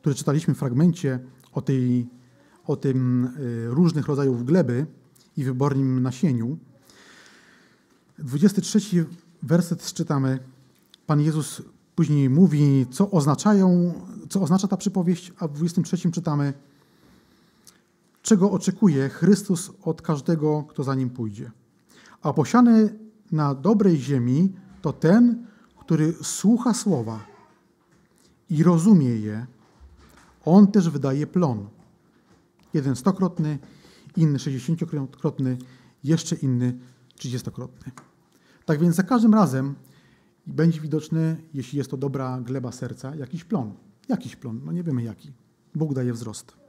który 0.00 0.14
czytaliśmy 0.14 0.54
w 0.54 0.58
fragmencie 0.58 1.20
o, 1.52 1.62
tej, 1.62 2.08
o 2.66 2.76
tym 2.76 3.24
y, 3.24 3.66
różnych 3.70 4.06
rodzajów 4.06 4.44
gleby 4.44 4.86
i 5.36 5.44
wybornym 5.44 6.02
nasieniu, 6.02 6.58
23 8.18 9.06
werset 9.42 9.92
czytamy. 9.92 10.38
Pan 11.06 11.20
Jezus 11.20 11.62
później 11.94 12.30
mówi, 12.30 12.86
co 12.90 13.10
oznaczają, 13.10 13.94
co 14.28 14.42
oznacza 14.42 14.68
ta 14.68 14.76
przypowieść, 14.76 15.32
a 15.38 15.48
w 15.48 15.52
23 15.52 16.10
czytamy, 16.10 16.52
czego 18.22 18.50
oczekuje 18.50 19.08
Chrystus 19.08 19.70
od 19.82 20.02
każdego, 20.02 20.64
kto 20.68 20.84
za 20.84 20.94
nim 20.94 21.10
pójdzie. 21.10 21.50
A 22.22 22.32
posiany 22.32 22.98
na 23.32 23.54
dobrej 23.54 23.96
ziemi 23.96 24.52
to 24.82 24.92
ten, 24.92 25.46
który 25.80 26.12
słucha 26.22 26.74
słowa 26.74 27.26
i 28.50 28.62
rozumie 28.62 29.16
je, 29.16 29.46
on 30.44 30.66
też 30.66 30.90
wydaje 30.90 31.26
plon. 31.26 31.68
Jeden 32.74 32.96
stokrotny, 32.96 33.58
inny 34.16 34.38
sześćdziesięciokrotny, 34.38 35.58
jeszcze 36.04 36.36
inny 36.36 36.78
trzydziestokrotny. 37.16 37.92
Tak 38.64 38.80
więc 38.80 38.96
za 38.96 39.02
każdym 39.02 39.34
razem 39.34 39.74
będzie 40.46 40.80
widoczny, 40.80 41.36
jeśli 41.54 41.78
jest 41.78 41.90
to 41.90 41.96
dobra 41.96 42.40
gleba 42.40 42.72
serca, 42.72 43.14
jakiś 43.14 43.44
plon. 43.44 43.72
Jakiś 44.08 44.36
plon, 44.36 44.60
no 44.64 44.72
nie 44.72 44.82
wiemy 44.82 45.02
jaki. 45.02 45.32
Bóg 45.74 45.94
daje 45.94 46.12
wzrost. 46.12 46.61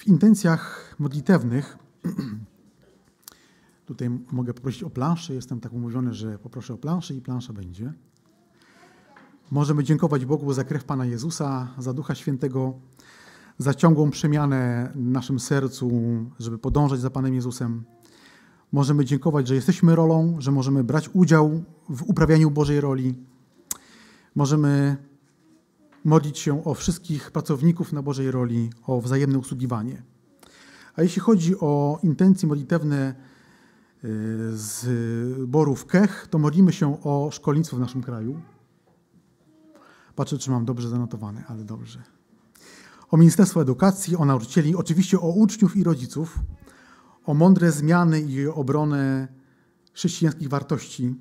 W 0.00 0.06
intencjach 0.06 0.94
modlitewnych, 0.98 1.78
tutaj 3.86 4.10
mogę 4.32 4.54
poprosić 4.54 4.82
o 4.82 4.90
planszę, 4.90 5.34
jestem 5.34 5.60
tak 5.60 5.72
umówiony, 5.72 6.14
że 6.14 6.38
poproszę 6.38 6.74
o 6.74 6.78
planszę 6.78 7.14
i 7.14 7.20
plansza 7.20 7.52
będzie. 7.52 7.92
Możemy 9.50 9.84
dziękować 9.84 10.26
Bogu 10.26 10.52
za 10.52 10.64
krew 10.64 10.84
Pana 10.84 11.06
Jezusa, 11.06 11.68
za 11.78 11.92
Ducha 11.92 12.14
Świętego, 12.14 12.74
za 13.58 13.74
ciągłą 13.74 14.10
przemianę 14.10 14.92
w 14.94 15.00
naszym 15.00 15.40
sercu, 15.40 15.90
żeby 16.38 16.58
podążać 16.58 17.00
za 17.00 17.10
Panem 17.10 17.34
Jezusem. 17.34 17.84
Możemy 18.72 19.04
dziękować, 19.04 19.48
że 19.48 19.54
jesteśmy 19.54 19.96
rolą, 19.96 20.36
że 20.38 20.52
możemy 20.52 20.84
brać 20.84 21.10
udział 21.12 21.64
w 21.88 22.02
uprawianiu 22.02 22.50
Bożej 22.50 22.80
roli. 22.80 23.14
Możemy 24.34 24.96
modlić 26.04 26.38
się 26.38 26.64
o 26.64 26.74
wszystkich 26.74 27.30
pracowników 27.30 27.92
na 27.92 28.02
Bożej 28.02 28.30
roli, 28.30 28.70
o 28.86 29.00
wzajemne 29.00 29.38
usługiwanie. 29.38 30.02
A 30.96 31.02
jeśli 31.02 31.20
chodzi 31.20 31.58
o 31.60 31.98
intencje 32.02 32.48
modlitewne 32.48 33.14
y, 34.04 34.08
z 34.52 34.86
borów 35.48 35.86
KEH, 35.86 36.26
to 36.30 36.38
modlimy 36.38 36.72
się 36.72 37.02
o 37.02 37.30
szkolnictwo 37.32 37.76
w 37.76 37.80
naszym 37.80 38.02
kraju. 38.02 38.40
Patrzę, 40.14 40.38
czy 40.38 40.50
mam 40.50 40.64
dobrze 40.64 40.88
zanotowane, 40.88 41.44
ale 41.48 41.64
dobrze. 41.64 42.02
O 43.10 43.16
Ministerstwo 43.16 43.62
Edukacji, 43.62 44.16
o 44.16 44.24
nauczycieli, 44.24 44.76
oczywiście 44.76 45.20
o 45.20 45.28
uczniów 45.28 45.76
i 45.76 45.84
rodziców, 45.84 46.38
o 47.24 47.34
mądre 47.34 47.72
zmiany 47.72 48.20
i 48.20 48.46
obronę 48.46 49.28
chrześcijańskich 49.92 50.48
wartości 50.48 51.14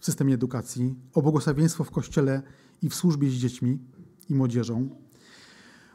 w 0.00 0.04
systemie 0.04 0.34
edukacji, 0.34 0.94
o 1.14 1.22
błogosławieństwo 1.22 1.84
w 1.84 1.90
Kościele 1.90 2.42
i 2.82 2.88
w 2.88 2.94
służbie 2.94 3.30
z 3.30 3.32
dziećmi, 3.32 3.78
i 4.30 4.34
młodzieżą. 4.34 4.88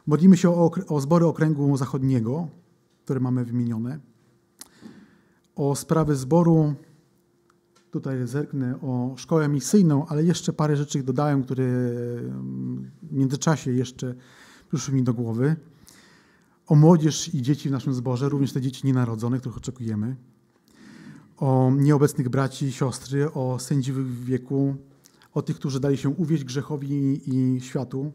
Modlimy 0.06 0.36
się 0.36 0.50
o, 0.50 0.70
o 0.88 1.00
zbory 1.00 1.26
okręgu 1.26 1.76
zachodniego, 1.76 2.48
które 3.04 3.20
mamy 3.20 3.44
wymienione. 3.44 3.98
O 5.56 5.76
sprawy 5.76 6.16
zboru, 6.16 6.74
tutaj 7.90 8.26
zerknę, 8.26 8.80
o 8.80 9.14
szkołę 9.16 9.48
misyjną, 9.48 10.06
ale 10.06 10.24
jeszcze 10.24 10.52
parę 10.52 10.76
rzeczy 10.76 11.02
dodałem, 11.02 11.42
które 11.44 11.64
w 13.02 13.12
międzyczasie 13.12 13.72
jeszcze 13.72 14.14
przyszły 14.68 14.94
mi 14.94 15.02
do 15.02 15.14
głowy. 15.14 15.56
O 16.66 16.74
młodzież 16.74 17.34
i 17.34 17.42
dzieci 17.42 17.68
w 17.68 17.72
naszym 17.72 17.94
zborze, 17.94 18.28
również 18.28 18.52
te 18.52 18.60
dzieci 18.60 18.86
nienarodzone, 18.86 19.38
których 19.38 19.56
oczekujemy. 19.56 20.16
O 21.36 21.72
nieobecnych 21.76 22.28
braci 22.28 22.66
i 22.66 22.72
siostry, 22.72 23.32
o 23.32 23.58
sędziwych 23.58 24.06
w 24.06 24.24
wieku, 24.24 24.76
o 25.34 25.42
tych, 25.42 25.56
którzy 25.56 25.80
dali 25.80 25.96
się 25.96 26.08
uwieść 26.08 26.44
grzechowi 26.44 27.20
i 27.26 27.60
światu, 27.60 28.12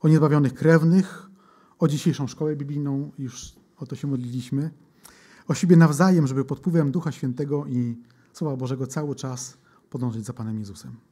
o 0.00 0.08
niezbawionych 0.08 0.54
krewnych, 0.54 1.30
o 1.78 1.88
dzisiejszą 1.88 2.26
szkołę 2.26 2.56
biblijną, 2.56 3.10
już 3.18 3.52
o 3.76 3.86
to 3.86 3.96
się 3.96 4.08
modliliśmy, 4.08 4.70
o 5.48 5.54
siebie 5.54 5.76
nawzajem, 5.76 6.26
żeby 6.26 6.44
pod 6.44 6.58
wpływem 6.58 6.92
Ducha 6.92 7.12
Świętego 7.12 7.66
i 7.66 7.96
Słowa 8.32 8.56
Bożego 8.56 8.86
cały 8.86 9.14
czas 9.14 9.58
podążyć 9.90 10.24
za 10.24 10.32
Panem 10.32 10.58
Jezusem. 10.58 11.09